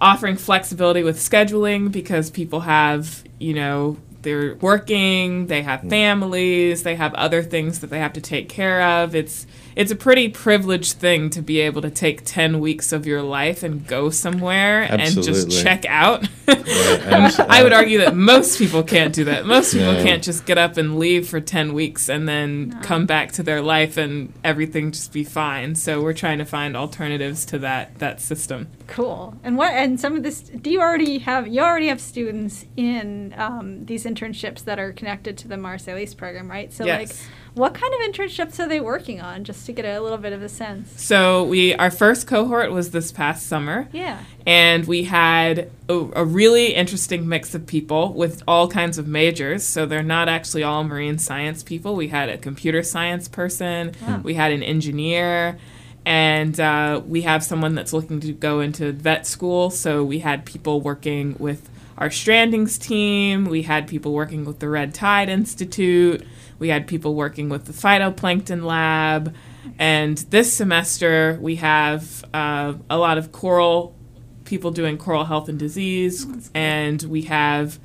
offering 0.00 0.36
flexibility 0.36 1.02
with 1.02 1.18
scheduling 1.18 1.92
because 1.92 2.30
people 2.30 2.60
have 2.60 3.24
you 3.38 3.52
know 3.52 3.98
they're 4.22 4.54
working 4.56 5.46
they 5.46 5.62
have 5.62 5.80
mm. 5.80 5.90
families 5.90 6.82
they 6.82 6.94
have 6.94 7.12
other 7.14 7.42
things 7.42 7.80
that 7.80 7.88
they 7.90 7.98
have 7.98 8.12
to 8.12 8.20
take 8.20 8.48
care 8.48 8.82
of 8.82 9.14
it's 9.14 9.46
it's 9.76 9.90
a 9.90 9.96
pretty 9.96 10.28
privileged 10.28 10.94
thing 10.98 11.30
to 11.30 11.42
be 11.42 11.60
able 11.60 11.80
to 11.82 11.90
take 11.90 12.22
10 12.24 12.60
weeks 12.60 12.92
of 12.92 13.06
your 13.06 13.22
life 13.22 13.62
and 13.62 13.86
go 13.86 14.10
somewhere 14.10 14.82
and 14.82 15.00
just 15.22 15.50
check 15.62 15.84
out 15.86 16.28
abs- 16.48 17.38
I 17.48 17.62
would 17.62 17.72
argue 17.72 17.98
that 17.98 18.16
most 18.16 18.58
people 18.58 18.82
can't 18.82 19.14
do 19.14 19.24
that. 19.24 19.46
Most 19.46 19.72
people 19.72 19.92
No. 19.92 20.02
can't 20.02 20.22
just 20.22 20.46
get 20.46 20.58
up 20.58 20.76
and 20.76 20.98
leave 20.98 21.28
for 21.28 21.40
10 21.40 21.72
weeks 21.72 22.08
and 22.08 22.28
then 22.28 22.78
come 22.82 23.06
back 23.06 23.32
to 23.32 23.42
their 23.42 23.62
life 23.62 23.96
and 23.96 24.32
everything 24.44 24.92
just 24.92 25.12
be 25.12 25.24
fine. 25.24 25.74
So 25.74 26.02
we're 26.02 26.12
trying 26.14 26.38
to 26.38 26.44
find 26.44 26.76
alternatives 26.76 27.44
to 27.46 27.58
that 27.60 27.98
that 27.98 28.20
system. 28.20 28.68
cool. 28.88 29.36
And 29.44 29.56
what? 29.56 29.72
And 29.72 30.00
some 30.00 30.16
of 30.16 30.22
this. 30.22 30.40
Do 30.40 30.70
you 30.70 30.80
already 30.80 31.18
have? 31.18 31.46
You 31.48 31.60
already 31.60 31.86
have 31.88 32.00
students 32.00 32.64
in 32.76 33.34
um, 33.36 33.84
these 33.86 34.04
internships 34.04 34.64
that 34.64 34.78
are 34.78 34.92
connected 34.92 35.38
to 35.38 35.48
the 35.48 35.56
Marseillais 35.56 36.16
program, 36.16 36.50
right? 36.50 36.72
So, 36.72 36.84
like, 36.84 37.08
Yes. 37.08 37.28
What 37.54 37.74
kind 37.74 37.92
of 37.94 38.00
internships 38.00 38.58
are 38.58 38.68
they 38.68 38.80
working 38.80 39.20
on? 39.20 39.44
Just 39.44 39.66
to 39.66 39.72
get 39.72 39.84
a 39.84 40.00
little 40.00 40.18
bit 40.18 40.32
of 40.32 40.42
a 40.42 40.48
sense. 40.48 41.00
So 41.02 41.44
we 41.44 41.74
our 41.74 41.90
first 41.90 42.26
cohort 42.26 42.70
was 42.72 42.90
this 42.92 43.10
past 43.12 43.46
summer. 43.46 43.88
Yeah. 43.92 44.20
and 44.46 44.86
we 44.86 45.04
had 45.04 45.70
a, 45.88 45.94
a 46.14 46.24
really 46.24 46.74
interesting 46.74 47.28
mix 47.28 47.54
of 47.54 47.66
people 47.66 48.12
with 48.14 48.42
all 48.46 48.68
kinds 48.68 48.98
of 48.98 49.06
majors. 49.08 49.64
So 49.64 49.84
they're 49.86 50.02
not 50.02 50.28
actually 50.28 50.62
all 50.62 50.84
marine 50.84 51.18
science 51.18 51.62
people. 51.62 51.94
We 51.96 52.08
had 52.08 52.28
a 52.28 52.38
computer 52.38 52.82
science 52.82 53.28
person, 53.28 53.94
Wow. 54.02 54.20
we 54.22 54.34
had 54.34 54.52
an 54.52 54.62
engineer, 54.62 55.58
and 56.06 56.58
uh, 56.58 57.02
we 57.06 57.22
have 57.22 57.42
someone 57.44 57.74
that's 57.74 57.92
looking 57.92 58.20
to 58.20 58.32
go 58.32 58.60
into 58.60 58.92
vet 58.92 59.26
school. 59.26 59.70
So 59.70 60.02
we 60.04 60.20
had 60.20 60.44
people 60.46 60.80
working 60.80 61.36
with 61.38 61.68
our 61.98 62.08
strandings 62.08 62.80
team, 62.80 63.44
we 63.44 63.62
had 63.62 63.86
people 63.86 64.12
working 64.14 64.46
with 64.46 64.58
the 64.60 64.68
Red 64.70 64.94
Tide 64.94 65.28
Institute, 65.28 66.24
we 66.60 66.68
had 66.68 66.86
people 66.86 67.16
working 67.16 67.48
with 67.48 67.64
the 67.64 67.72
phytoplankton 67.72 68.62
lab. 68.62 69.34
And 69.78 70.18
this 70.18 70.52
semester, 70.52 71.38
we 71.40 71.56
have 71.56 72.24
uh, 72.32 72.74
a 72.88 72.98
lot 72.98 73.18
of 73.18 73.32
coral 73.32 73.96
people 74.44 74.70
doing 74.70 74.98
coral 74.98 75.24
health 75.24 75.48
and 75.48 75.58
disease, 75.58 76.26
and 76.54 77.02
we 77.04 77.22
have 77.22 77.78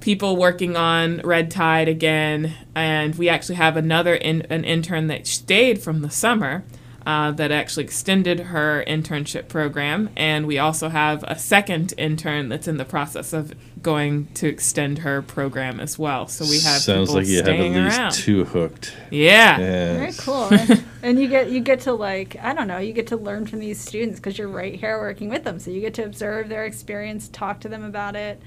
people 0.00 0.36
working 0.36 0.76
on 0.76 1.20
red 1.22 1.50
tide 1.50 1.88
again. 1.88 2.54
And 2.74 3.14
we 3.14 3.28
actually 3.28 3.56
have 3.56 3.76
another 3.76 4.14
in, 4.14 4.42
an 4.42 4.64
intern 4.64 5.08
that 5.08 5.26
stayed 5.26 5.80
from 5.80 6.00
the 6.00 6.10
summer. 6.10 6.64
Uh, 7.08 7.30
that 7.30 7.50
actually 7.50 7.84
extended 7.84 8.38
her 8.38 8.84
internship 8.86 9.48
program, 9.48 10.10
and 10.14 10.46
we 10.46 10.58
also 10.58 10.90
have 10.90 11.22
a 11.26 11.38
second 11.38 11.94
intern 11.96 12.50
that's 12.50 12.68
in 12.68 12.76
the 12.76 12.84
process 12.84 13.32
of 13.32 13.54
going 13.82 14.26
to 14.34 14.46
extend 14.46 14.98
her 14.98 15.22
program 15.22 15.80
as 15.80 15.98
well. 15.98 16.28
So 16.28 16.44
we 16.44 16.60
have 16.60 16.82
Sounds 16.82 17.14
like 17.14 17.26
you 17.26 17.38
have 17.38 17.48
at 17.48 17.58
least 17.60 17.98
around. 17.98 18.12
two 18.12 18.44
hooked. 18.44 18.94
Yeah. 19.10 19.56
Very 19.56 20.12
cool. 20.18 20.48
and, 20.52 20.84
and 21.02 21.18
you 21.18 21.28
get 21.28 21.50
you 21.50 21.60
get 21.60 21.80
to 21.80 21.94
like 21.94 22.36
I 22.42 22.52
don't 22.52 22.68
know, 22.68 22.76
you 22.76 22.92
get 22.92 23.06
to 23.06 23.16
learn 23.16 23.46
from 23.46 23.60
these 23.60 23.80
students 23.80 24.20
because 24.20 24.36
you're 24.36 24.46
right 24.46 24.74
here 24.74 25.00
working 25.00 25.30
with 25.30 25.44
them. 25.44 25.58
So 25.60 25.70
you 25.70 25.80
get 25.80 25.94
to 25.94 26.04
observe 26.04 26.50
their 26.50 26.66
experience, 26.66 27.28
talk 27.28 27.58
to 27.60 27.70
them 27.70 27.84
about 27.84 28.16
it, 28.16 28.38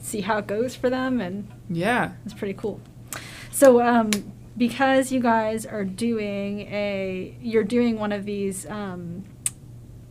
see 0.00 0.22
how 0.22 0.38
it 0.38 0.46
goes 0.46 0.74
for 0.74 0.88
them, 0.88 1.20
and 1.20 1.48
Yeah. 1.68 2.12
it's 2.24 2.32
pretty 2.32 2.54
cool. 2.54 2.80
So 3.50 3.82
um, 3.82 4.10
because 4.56 5.12
you 5.12 5.20
guys 5.20 5.66
are 5.66 5.84
doing 5.84 6.60
a 6.62 7.36
you're 7.40 7.64
doing 7.64 7.98
one 7.98 8.12
of 8.12 8.24
these 8.24 8.66
um, 8.66 9.24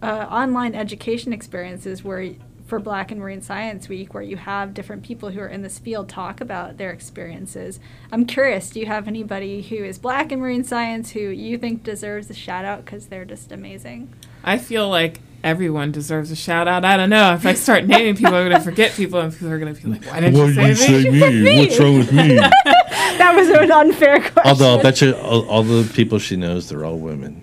uh, 0.02 0.28
online 0.30 0.76
education 0.76 1.34
experiences 1.34 2.04
where 2.04 2.36
for 2.66 2.80
Black 2.80 3.12
and 3.12 3.22
Marine 3.22 3.42
Science 3.42 3.88
Week, 3.88 4.14
where 4.14 4.24
you 4.24 4.38
have 4.38 4.74
different 4.74 5.04
people 5.04 5.30
who 5.30 5.40
are 5.40 5.48
in 5.48 5.62
this 5.62 5.78
field 5.78 6.10
talk 6.10 6.42
about 6.42 6.78
their 6.78 6.90
experiences. 6.90 7.80
I'm 8.12 8.26
curious, 8.26 8.72
do 8.72 8.80
you 8.80 8.88
have 8.88 9.08
anybody 9.08 9.62
who 9.62 9.76
is 9.76 10.00
Black 10.00 10.32
in 10.32 10.40
marine 10.40 10.64
science 10.64 11.12
who 11.12 11.20
you 11.20 11.58
think 11.58 11.84
deserves 11.84 12.30
a 12.30 12.34
shout 12.34 12.66
out 12.66 12.84
because 12.84 13.08
they're 13.08 13.26
just 13.26 13.52
amazing? 13.52 14.12
I 14.44 14.58
feel 14.58 14.90
like 14.90 15.20
everyone 15.44 15.92
deserves 15.92 16.32
a 16.32 16.36
shout 16.36 16.68
out. 16.68 16.84
I 16.84 16.98
don't 16.98 17.12
know. 17.12 17.36
If 17.36 17.46
I 17.46 17.54
start 17.54 17.86
naming 17.86 18.16
people, 18.16 18.34
I'm 18.34 18.50
going 18.50 18.58
to 18.58 18.64
forget 18.64 18.94
people, 18.94 19.20
and 19.20 19.32
people 19.32 19.52
are 19.52 19.60
going 19.60 19.74
to 19.74 19.80
be 19.82 19.88
like, 19.88 20.06
why 20.06 20.22
didn't 20.22 20.36
you 20.36 20.76
say 20.76 21.04
me? 21.04 21.44
me? 21.44 21.60
What's 21.68 21.80
wrong 21.80 22.00
with 22.00 22.12
me? 22.12 22.40
That 23.20 23.36
was 23.36 23.50
an 23.50 23.72
unfair 23.72 24.20
question. 24.20 24.42
Although 24.46 24.80
I 24.80 24.84
bet 24.84 25.02
you 25.02 25.14
all, 25.14 25.48
all 25.48 25.64
the 25.64 25.90
people 25.94 26.20
she 26.20 26.36
knows, 26.36 26.70
they're 26.70 26.84
all 26.84 26.98
women. 26.98 27.42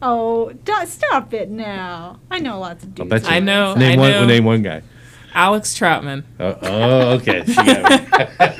Oh, 0.00 0.52
don't, 0.64 0.88
stop 0.88 1.32
it 1.34 1.50
now. 1.50 2.18
I 2.30 2.38
know 2.38 2.58
lots 2.58 2.82
of 2.82 2.94
dudes. 2.94 3.10
bet 3.10 3.22
you. 3.22 3.28
I 3.28 3.40
know. 3.40 3.74
Name 3.74 3.98
I 3.98 4.02
one. 4.02 4.10
know. 4.10 4.26
Name 4.26 4.44
one 4.44 4.62
guy. 4.62 4.82
Alex 5.34 5.78
Troutman. 5.78 6.24
Oh, 6.40 6.58
oh 6.62 7.10
okay. 7.20 7.44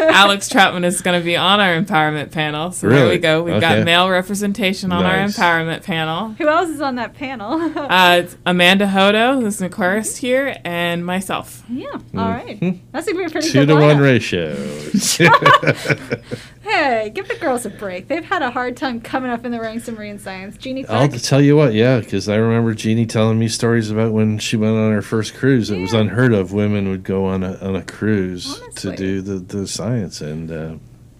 She 0.00 0.06
got 0.06 0.12
me. 0.12 0.14
Alex 0.14 0.48
Troutman 0.48 0.84
is 0.84 1.00
going 1.02 1.20
to 1.20 1.24
be 1.24 1.36
on 1.36 1.60
our 1.60 1.80
empowerment 1.80 2.30
panel. 2.32 2.72
So 2.72 2.88
there 2.88 3.08
we 3.08 3.18
go. 3.18 3.42
We've 3.42 3.54
Okay. 3.54 3.76
got 3.76 3.84
male 3.84 4.08
representation 4.08 4.92
on 4.92 5.02
Nice. 5.02 5.38
our 5.38 5.60
empowerment 5.60 5.84
panel. 5.84 6.30
Who 6.38 6.48
else 6.48 6.70
is 6.70 6.80
on 6.80 6.94
that 6.96 7.14
panel? 7.14 7.60
Uh, 7.90 8.20
it's 8.24 8.36
Amanda 8.46 8.86
Hodo, 8.86 9.40
who's 9.40 9.60
an 9.60 9.68
aquarist 9.70 10.18
here, 10.18 10.56
and 10.64 11.04
myself. 11.04 11.62
yeah, 11.68 11.86
all 12.16 12.30
right. 12.30 12.58
That's 12.92 13.06
going 13.06 13.16
to 13.16 13.18
be 13.18 13.24
a 13.24 13.30
pretty 13.30 13.48
Two 13.50 13.66
good 13.66 13.68
to 13.68 13.74
one 13.74 13.98
ratio. 13.98 14.54
Hey, 16.62 17.10
give 17.14 17.26
the 17.26 17.36
girls 17.36 17.64
a 17.64 17.70
break. 17.70 18.08
They've 18.08 18.24
had 18.24 18.42
a 18.42 18.50
hard 18.50 18.76
time 18.76 19.00
coming 19.00 19.30
up 19.30 19.46
in 19.46 19.52
the 19.52 19.60
ranks 19.60 19.88
of 19.88 19.96
marine 19.96 20.18
science. 20.18 20.58
Genie 20.58 20.86
I'll 20.86 21.08
tell 21.08 21.40
you 21.40 21.56
what, 21.56 21.72
yeah, 21.72 22.00
because 22.00 22.28
I 22.28 22.36
remember 22.36 22.74
Genie 22.74 23.06
telling 23.06 23.38
me 23.38 23.48
stories 23.48 23.90
about 23.90 24.12
when 24.12 24.38
she 24.38 24.56
went 24.56 24.76
on 24.76 24.92
her 24.92 25.00
first 25.00 25.34
cruise. 25.34 25.70
It 25.70 25.80
was 25.80 25.94
unheard 25.94 26.34
of. 26.34 26.52
Women 26.52 26.88
would 26.90 27.02
go 27.02 27.24
on 27.24 27.42
a 27.42 27.56
on 27.58 27.76
a 27.76 27.82
cruise 27.82 28.60
Honestly. 28.60 28.90
to 28.92 28.96
do 28.96 29.22
the, 29.22 29.34
the 29.56 29.66
science, 29.66 30.20
and 30.20 30.50
uh, 30.52 30.74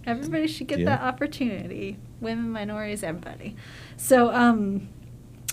Everybody 0.06 0.46
should 0.46 0.66
get 0.66 0.80
Yeah. 0.80 0.86
that 0.96 1.00
opportunity. 1.02 1.96
Women, 2.20 2.50
minorities, 2.50 3.02
everybody. 3.02 3.56
So, 3.96 4.32
um, 4.34 4.88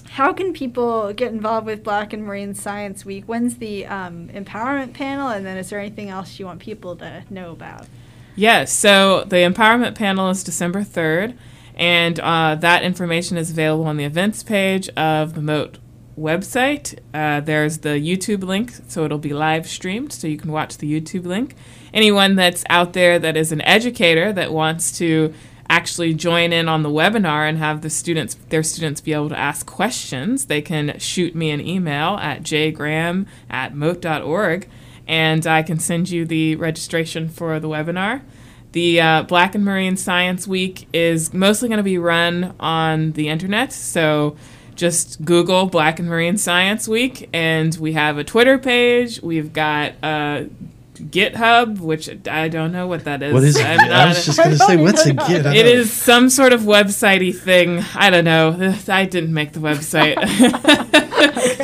how 0.09 0.33
can 0.33 0.51
people 0.51 1.13
get 1.13 1.31
involved 1.31 1.65
with 1.65 1.83
Black 1.83 2.11
and 2.11 2.23
Marine 2.23 2.55
Science 2.55 3.05
Week? 3.05 3.23
When's 3.25 3.57
the 3.57 3.85
um, 3.85 4.29
empowerment 4.29 4.93
panel? 4.93 5.29
And 5.29 5.45
then 5.45 5.57
is 5.57 5.69
there 5.69 5.79
anything 5.79 6.09
else 6.09 6.39
you 6.39 6.45
want 6.45 6.59
people 6.59 6.95
to 6.97 7.23
know 7.29 7.51
about? 7.51 7.87
Yes, 8.39 8.71
so 8.71 9.23
the 9.23 9.37
empowerment 9.37 9.95
panel 9.95 10.29
is 10.29 10.43
December 10.43 10.81
3rd, 10.81 11.35
and 11.73 12.19
uh, 12.19 12.53
that 12.53 12.83
information 12.83 13.35
is 13.35 13.49
available 13.49 13.85
on 13.85 13.97
the 13.97 14.03
events 14.03 14.43
page 14.43 14.89
of 14.89 15.33
the 15.33 15.41
Mote 15.41 15.79
website. 16.15 16.99
Uh, 17.15 17.39
there's 17.39 17.79
the 17.79 17.99
YouTube 17.99 18.43
link, 18.43 18.73
so 18.87 19.03
it'll 19.03 19.17
be 19.17 19.33
live 19.33 19.65
streamed, 19.65 20.13
so 20.13 20.27
you 20.27 20.37
can 20.37 20.51
watch 20.51 20.77
the 20.77 20.87
YouTube 20.87 21.25
link. 21.25 21.55
Anyone 21.95 22.35
that's 22.35 22.63
out 22.69 22.93
there 22.93 23.17
that 23.17 23.35
is 23.35 23.51
an 23.51 23.61
educator 23.61 24.31
that 24.31 24.53
wants 24.53 24.95
to 24.99 25.33
actually 25.67 26.13
join 26.13 26.53
in 26.53 26.69
on 26.69 26.83
the 26.83 26.89
webinar 26.89 27.49
and 27.49 27.57
have 27.57 27.81
the 27.81 27.89
students 27.89 28.35
their 28.49 28.63
students 28.63 29.01
be 29.01 29.13
able 29.13 29.27
to 29.27 29.37
ask 29.37 29.65
questions 29.65 30.45
they 30.45 30.61
can 30.61 30.97
shoot 30.97 31.35
me 31.35 31.49
an 31.49 31.59
email 31.59 32.15
at 32.21 32.41
jgraham 32.41 33.25
at 33.49 33.75
mote.org 33.75 34.65
and 35.07 35.45
i 35.47 35.61
can 35.63 35.79
send 35.79 36.09
you 36.09 36.25
the 36.25 36.55
registration 36.55 37.27
for 37.29 37.59
the 37.59 37.67
webinar 37.67 38.21
the 38.73 38.99
uh, 38.99 39.23
black 39.23 39.55
and 39.55 39.63
marine 39.65 39.95
science 39.97 40.47
week 40.47 40.87
is 40.93 41.33
mostly 41.33 41.67
going 41.69 41.77
to 41.77 41.83
be 41.83 41.97
run 41.97 42.53
on 42.59 43.13
the 43.13 43.27
internet 43.29 43.71
so 43.73 44.35
just 44.75 45.23
google 45.25 45.65
black 45.65 45.97
and 45.99 46.07
marine 46.07 46.37
science 46.37 46.87
week 46.87 47.27
and 47.33 47.75
we 47.77 47.93
have 47.93 48.17
a 48.17 48.23
twitter 48.23 48.57
page 48.57 49.21
we've 49.21 49.51
got 49.53 49.93
uh, 50.03 50.43
github 50.97 51.79
which 51.79 52.09
i 52.27 52.47
don't 52.47 52.71
know 52.71 52.87
what 52.87 53.03
that 53.05 53.21
is 53.23 53.31
what 53.33 53.43
is 53.43 53.55
it? 53.55 53.63
I'm 53.65 53.79
I 53.91 54.07
was 54.07 54.25
just 54.25 54.37
gonna 54.37 54.57
say, 54.57 54.77
what's 54.77 55.05
a 55.05 55.13
git? 55.13 55.45
I 55.45 55.53
it 55.55 55.63
don't- 55.63 55.75
is 55.77 55.91
some 55.93 56.29
sort 56.29 56.53
of 56.53 56.61
websitey 56.61 57.35
thing. 57.35 57.83
I 57.95 58.09
don't 58.09 58.25
know. 58.25 58.75
I 58.87 59.05
didn't 59.05 59.31
make 59.33 59.53
the 59.53 59.59
website. 59.59 60.15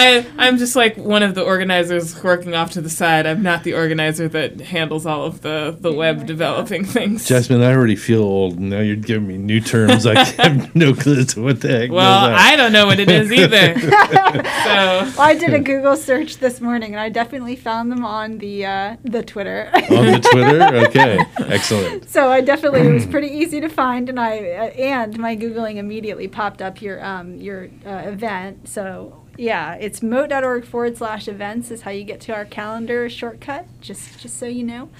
I 0.00 0.26
I'm 0.38 0.56
just 0.56 0.74
like 0.76 0.96
one 0.96 1.22
of 1.22 1.34
the 1.34 1.42
organizers 1.42 2.22
working 2.22 2.54
off 2.54 2.70
to 2.72 2.80
the 2.80 2.88
side. 2.90 3.26
I'm 3.26 3.42
not 3.42 3.64
the 3.64 3.74
organizer 3.74 4.28
that 4.28 4.60
handles 4.60 5.04
all 5.06 5.24
of 5.24 5.42
the 5.42 5.76
the 5.78 5.92
web 5.92 6.26
developing 6.26 6.84
things. 6.84 7.26
Jasmine, 7.26 7.62
I 7.62 7.72
already 7.74 7.96
feel 7.96 8.22
old. 8.22 8.58
Now 8.58 8.80
you're 8.80 8.96
giving 8.96 9.28
me 9.28 9.36
new 9.36 9.60
terms. 9.60 10.06
I 10.06 10.24
have 10.24 10.74
no 10.74 10.94
clue 10.94 11.24
to 11.24 11.42
what 11.42 11.60
the 11.60 11.68
heck. 11.68 11.90
well, 11.90 12.28
goes 12.28 12.32
on. 12.32 12.34
I 12.34 12.56
don't 12.56 12.72
know 12.72 12.86
what 12.86 12.98
it 12.98 13.10
is 13.10 13.30
either. 13.30 13.78
so 13.80 13.90
Well, 15.20 15.20
I 15.20 15.34
did 15.38 15.52
a 15.52 15.60
Google 15.60 15.96
search 15.96 16.38
this 16.38 16.60
morning, 16.60 16.92
and 16.92 17.00
I 17.00 17.08
definitely 17.10 17.56
found 17.56 17.92
them 17.92 18.04
on 18.04 18.38
the 18.38 18.64
uh, 18.64 18.96
the 19.02 19.22
Twitter. 19.22 19.70
on 19.74 20.06
the 20.06 20.28
Twitter. 20.32 20.76
Okay, 20.86 21.18
excellent. 21.52 22.08
So 22.08 22.30
I 22.30 22.40
definitely 22.40 22.80
it 22.80 22.92
was 22.92 23.06
pretty 23.14 23.28
easy 23.28 23.60
to 23.60 23.68
find, 23.68 24.08
and 24.08 24.18
I 24.18 24.38
uh, 24.38 24.64
and 24.70 25.18
my 25.18 25.36
googling 25.36 25.76
immediately 25.76 26.28
popped 26.28 26.62
up 26.62 26.80
your 26.80 27.04
um 27.04 27.36
your 27.36 27.68
uh, 27.84 28.02
event. 28.06 28.68
So 28.68 29.20
yeah, 29.40 29.74
it's 29.74 30.02
mote.org 30.02 30.66
forward 30.66 30.98
slash 30.98 31.26
events 31.26 31.70
is 31.70 31.82
how 31.82 31.90
you 31.90 32.04
get 32.04 32.20
to 32.22 32.34
our 32.34 32.44
calendar 32.44 33.08
shortcut. 33.08 33.66
Just 33.80 34.20
just 34.20 34.38
so 34.38 34.46
you 34.46 34.62
know. 34.62 34.90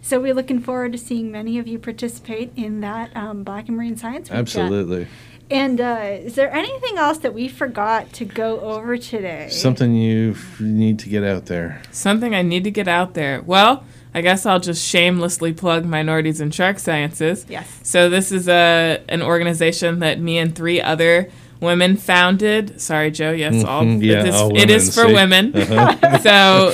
So 0.00 0.18
we're 0.18 0.32
looking 0.32 0.60
forward 0.60 0.92
to 0.92 0.98
seeing 0.98 1.30
many 1.30 1.58
of 1.58 1.68
you 1.68 1.78
participate 1.78 2.50
in 2.56 2.80
that 2.80 3.14
um, 3.14 3.44
Black 3.44 3.68
and 3.68 3.76
Marine 3.76 3.98
Science 3.98 4.30
Week. 4.30 4.38
Absolutely. 4.38 5.06
And 5.50 5.80
uh, 5.80 6.16
is 6.22 6.36
there 6.36 6.50
anything 6.50 6.96
else 6.96 7.18
that 7.18 7.34
we 7.34 7.48
forgot 7.48 8.10
to 8.14 8.24
go 8.24 8.60
over 8.60 8.96
today? 8.96 9.48
Something 9.50 9.94
you 9.94 10.30
f- 10.30 10.60
need 10.60 10.98
to 11.00 11.08
get 11.08 11.22
out 11.22 11.46
there. 11.46 11.82
something 11.90 12.34
I 12.34 12.42
need 12.42 12.64
to 12.64 12.70
get 12.70 12.88
out 12.88 13.14
there. 13.14 13.42
Well, 13.42 13.84
I 14.14 14.22
guess 14.22 14.46
I'll 14.46 14.60
just 14.60 14.86
shamelessly 14.86 15.52
plug 15.52 15.84
Minorities 15.84 16.40
in 16.40 16.52
Shark 16.52 16.78
Sciences. 16.78 17.44
Yes. 17.48 17.80
So 17.82 18.08
this 18.08 18.32
is 18.32 18.48
a 18.48 19.02
an 19.08 19.20
organization 19.22 19.98
that 19.98 20.18
me 20.20 20.38
and 20.38 20.56
three 20.56 20.80
other 20.80 21.30
women 21.60 21.96
founded. 21.96 22.80
Sorry, 22.80 23.10
Joe. 23.10 23.30
Yes, 23.32 23.64
all 23.64 23.82
Mhm, 23.84 24.02
yeah, 24.02 24.20
it 24.20 24.26
is, 24.28 24.34
all 24.34 24.56
it 24.56 24.70
is 24.70 24.94
for 24.94 25.06
see? 25.06 25.14
Uh-huh. 25.14 25.14
women. 25.14 26.20
so 26.22 26.72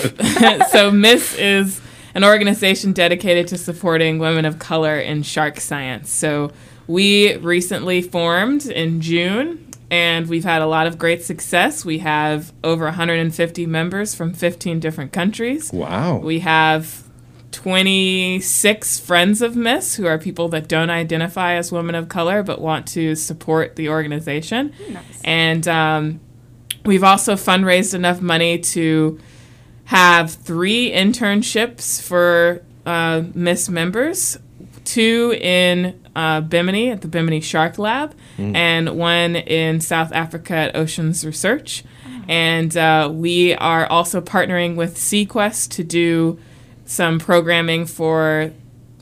so 0.71 0.91
Miss 0.91 1.35
is 1.37 1.81
an 2.15 2.25
organization 2.25 2.93
dedicated 2.93 3.49
to 3.49 3.59
supporting 3.59 4.19
women 4.19 4.45
of 4.45 4.59
color 4.59 4.99
in 4.99 5.23
shark 5.23 5.61
science. 5.61 6.11
So 6.11 6.51
we 6.87 7.37
recently 7.37 8.01
formed 8.01 8.67
in 8.67 9.01
June 9.01 9.67
and 9.91 10.27
we've 10.29 10.45
had 10.45 10.63
a 10.63 10.67
lot 10.67 10.87
of 10.87 10.99
great 10.99 11.23
success. 11.23 11.85
We 11.85 11.99
have 11.99 12.53
over 12.65 12.85
150 12.87 13.67
members 13.67 14.15
from 14.15 14.33
15 14.33 14.81
different 14.81 15.13
countries. 15.13 15.73
Wow. 15.73 16.19
We 16.19 16.41
have 16.41 17.06
26 17.57 19.01
friends 19.01 19.41
of 19.41 19.57
Miss 19.57 19.95
who 19.95 20.05
are 20.07 20.19
people 20.19 20.49
that 20.51 20.69
don't 20.69 20.91
identify 20.91 21.55
as 21.55 21.73
women 21.73 21.95
of 21.95 22.09
color 22.11 22.43
but 22.43 22.61
want 22.61 22.87
to 22.89 23.15
support 23.15 23.77
the 23.77 23.89
organization. 23.89 24.75
Nice. 24.91 25.23
And 25.25 25.67
um, 25.67 26.21
we've 26.85 27.03
also 27.03 27.35
fundraised 27.35 27.95
enough 27.95 28.21
money 28.21 28.59
to 28.59 29.19
have 29.85 30.33
three 30.33 30.93
internships 30.93 32.03
for 32.03 32.63
uh, 32.85 33.23
Miss 33.35 33.71
members 33.71 34.39
two 34.85 35.37
in 35.41 36.01
uh, 36.15 36.41
Bimini 36.41 36.91
at 36.91 37.01
the 37.01 37.09
Bimini 37.09 37.41
Shark 37.41 37.77
Lab, 37.77 38.15
and 38.55 38.97
one 38.97 39.35
in 39.35 39.81
South 39.81 40.13
Africa 40.13 40.55
at 40.55 40.77
Oceans 40.77 41.27
Research. 41.27 41.85
And 42.29 42.77
uh, 42.77 43.11
we 43.13 43.55
are 43.55 43.87
also 43.87 44.21
partnering 44.21 44.77
with 44.77 44.97
SeaQuest 44.97 45.71
to 45.73 45.85
do 45.85 46.39
some 46.87 47.19
programming 47.19 47.85
for 47.85 48.53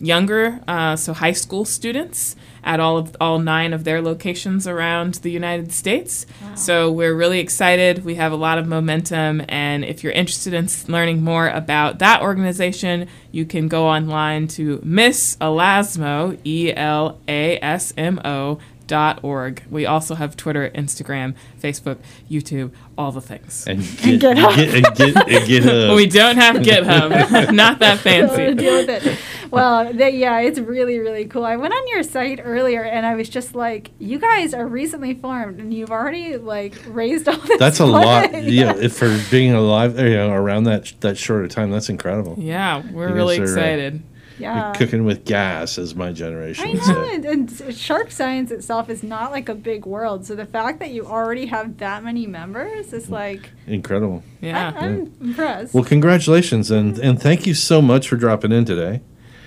younger, 0.00 0.60
uh, 0.66 0.96
so 0.96 1.12
high 1.12 1.32
school 1.32 1.64
students, 1.64 2.34
at 2.64 2.80
all 2.80 2.96
of 2.96 3.14
all 3.20 3.38
nine 3.38 3.72
of 3.74 3.84
their 3.84 4.00
locations 4.00 4.66
around 4.66 5.14
the 5.16 5.30
United 5.30 5.70
States. 5.70 6.24
So 6.54 6.90
we're 6.90 7.14
really 7.14 7.38
excited. 7.38 8.04
We 8.04 8.14
have 8.14 8.32
a 8.32 8.36
lot 8.36 8.56
of 8.58 8.66
momentum, 8.66 9.42
and 9.48 9.84
if 9.84 10.02
you're 10.02 10.14
interested 10.14 10.54
in 10.54 10.68
learning 10.88 11.22
more 11.22 11.48
about 11.48 11.98
that 11.98 12.22
organization, 12.22 13.06
you 13.30 13.44
can 13.44 13.68
go 13.68 13.86
online 13.86 14.48
to 14.48 14.80
Miss 14.82 15.36
Elasmo, 15.42 16.38
E 16.44 16.72
L 16.74 17.18
A 17.28 17.58
S 17.60 17.92
M 17.96 18.18
O. 18.24 18.58
Dot 18.86 19.20
org. 19.22 19.62
We 19.70 19.86
also 19.86 20.14
have 20.14 20.36
Twitter, 20.36 20.70
Instagram, 20.74 21.34
Facebook, 21.60 21.98
YouTube, 22.30 22.72
all 22.98 23.12
the 23.12 23.20
things. 23.20 23.66
And 23.66 23.80
get, 23.80 24.20
GitHub. 24.20 24.56
get, 24.56 24.74
and 24.74 24.96
get, 24.96 25.28
and 25.30 25.46
get 25.46 25.66
uh, 25.90 25.94
We 25.94 26.06
don't 26.06 26.36
have 26.36 26.56
GitHub. 26.56 27.52
Not 27.54 27.78
that 27.78 27.98
So 27.98 28.02
fancy. 28.02 28.54
deal 28.54 28.84
with 28.86 28.88
it. 29.06 29.18
Well, 29.50 29.92
they, 29.92 30.10
yeah, 30.16 30.40
it's 30.40 30.58
really, 30.58 30.98
really 30.98 31.26
cool. 31.26 31.44
I 31.44 31.56
went 31.56 31.72
on 31.72 31.88
your 31.88 32.02
site 32.02 32.40
earlier 32.42 32.82
and 32.82 33.06
I 33.06 33.14
was 33.14 33.28
just 33.28 33.54
like, 33.54 33.90
you 33.98 34.18
guys 34.18 34.52
are 34.52 34.66
recently 34.66 35.14
formed 35.14 35.60
and 35.60 35.72
you've 35.72 35.90
already 35.92 36.36
like 36.36 36.74
raised 36.88 37.28
all 37.28 37.36
this. 37.38 37.58
That's 37.58 37.78
a 37.80 37.86
lot. 37.86 38.32
money." 38.32 38.50
Yeah, 38.50 38.74
if 38.76 38.96
for 38.96 39.16
being 39.30 39.52
alive, 39.54 39.98
you 39.98 40.10
know, 40.10 40.30
around 40.32 40.64
that 40.64 40.92
that 41.00 41.16
short 41.16 41.44
a 41.44 41.48
time, 41.48 41.70
that's 41.70 41.88
incredible. 41.88 42.34
Yeah, 42.38 42.82
we're 42.92 43.08
You 43.10 43.14
really 43.14 43.36
excited. 43.38 43.94
are, 43.94 44.13
excited. 44.34 44.42
yeah. 44.42 44.72
Cooking 44.72 45.04
with 45.04 45.24
gas, 45.24 45.78
as 45.78 45.94
my 45.94 46.12
generation 46.12 46.68
I 46.68 46.72
know, 46.72 46.80
say. 46.82 47.14
and, 47.14 47.24
and 47.24 47.76
shark 47.76 48.10
science 48.10 48.50
itself 48.50 48.88
is 48.90 49.02
not 49.02 49.30
like 49.30 49.48
a 49.48 49.54
big 49.54 49.86
world. 49.86 50.26
So 50.26 50.34
the 50.34 50.46
fact 50.46 50.80
that 50.80 50.90
you 50.90 51.06
already 51.06 51.46
have 51.46 51.78
that 51.78 52.04
many 52.04 52.26
members 52.26 52.92
is 52.92 53.10
like, 53.10 53.50
Incredible. 53.66 54.22
Yeah. 54.40 54.72
I, 54.74 54.84
am 54.84 55.12
impressed. 55.20 55.74
Well, 55.74 55.84
congratulations 55.84 56.70
and 56.70 56.98
and 56.98 57.20
thank 57.20 57.46
you 57.46 57.54
so 57.54 57.80
much 57.80 58.08
for 58.08 58.16
dropping 58.16 58.52
in 58.52 58.64
today. 58.64 59.00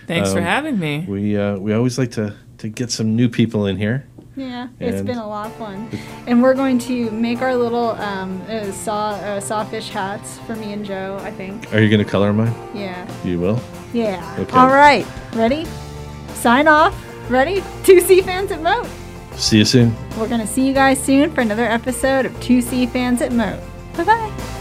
Thanks 0.07 0.31
for 0.31 0.39
um, 0.39 0.45
having 0.45 0.79
me. 0.79 1.05
We 1.07 1.37
uh, 1.37 1.57
we 1.57 1.73
always 1.73 1.97
like 1.97 2.11
to 2.11 2.35
to 2.59 2.69
get 2.69 2.91
some 2.91 3.15
new 3.15 3.29
people 3.29 3.65
in 3.65 3.77
here. 3.77 4.07
Yeah, 4.37 4.69
it's 4.79 5.01
been 5.01 5.17
a 5.17 5.27
lot 5.27 5.47
of 5.47 5.55
fun. 5.55 5.89
And 6.27 6.41
we're 6.41 6.53
going 6.53 6.77
to 6.79 7.11
make 7.11 7.41
our 7.41 7.55
little 7.55 7.89
um, 7.89 8.41
uh, 8.47 8.71
saw 8.71 9.09
uh, 9.09 9.39
sawfish 9.39 9.89
hats 9.89 10.37
for 10.39 10.55
me 10.55 10.71
and 10.73 10.85
Joe. 10.85 11.17
I 11.21 11.31
think. 11.31 11.73
Are 11.73 11.81
you 11.81 11.89
going 11.89 12.03
to 12.03 12.09
color 12.09 12.31
mine? 12.31 12.53
Yeah. 12.73 13.05
You 13.25 13.39
will. 13.39 13.59
Yeah. 13.93 14.35
Okay. 14.39 14.55
All 14.55 14.67
right. 14.67 15.05
Ready? 15.33 15.65
Sign 16.35 16.67
off. 16.67 16.95
Ready? 17.29 17.63
Two 17.83 17.99
Sea 17.99 18.21
fans 18.21 18.51
at 18.51 18.61
Mote. 18.61 18.87
See 19.37 19.57
you 19.57 19.65
soon. 19.65 19.95
We're 20.17 20.29
gonna 20.29 20.47
see 20.47 20.65
you 20.65 20.73
guys 20.73 20.99
soon 20.99 21.31
for 21.31 21.41
another 21.41 21.65
episode 21.65 22.25
of 22.25 22.39
Two 22.41 22.61
Sea 22.61 22.87
fans 22.87 23.21
at 23.21 23.31
Mote. 23.31 23.59
Bye 23.95 24.03
bye. 24.03 24.53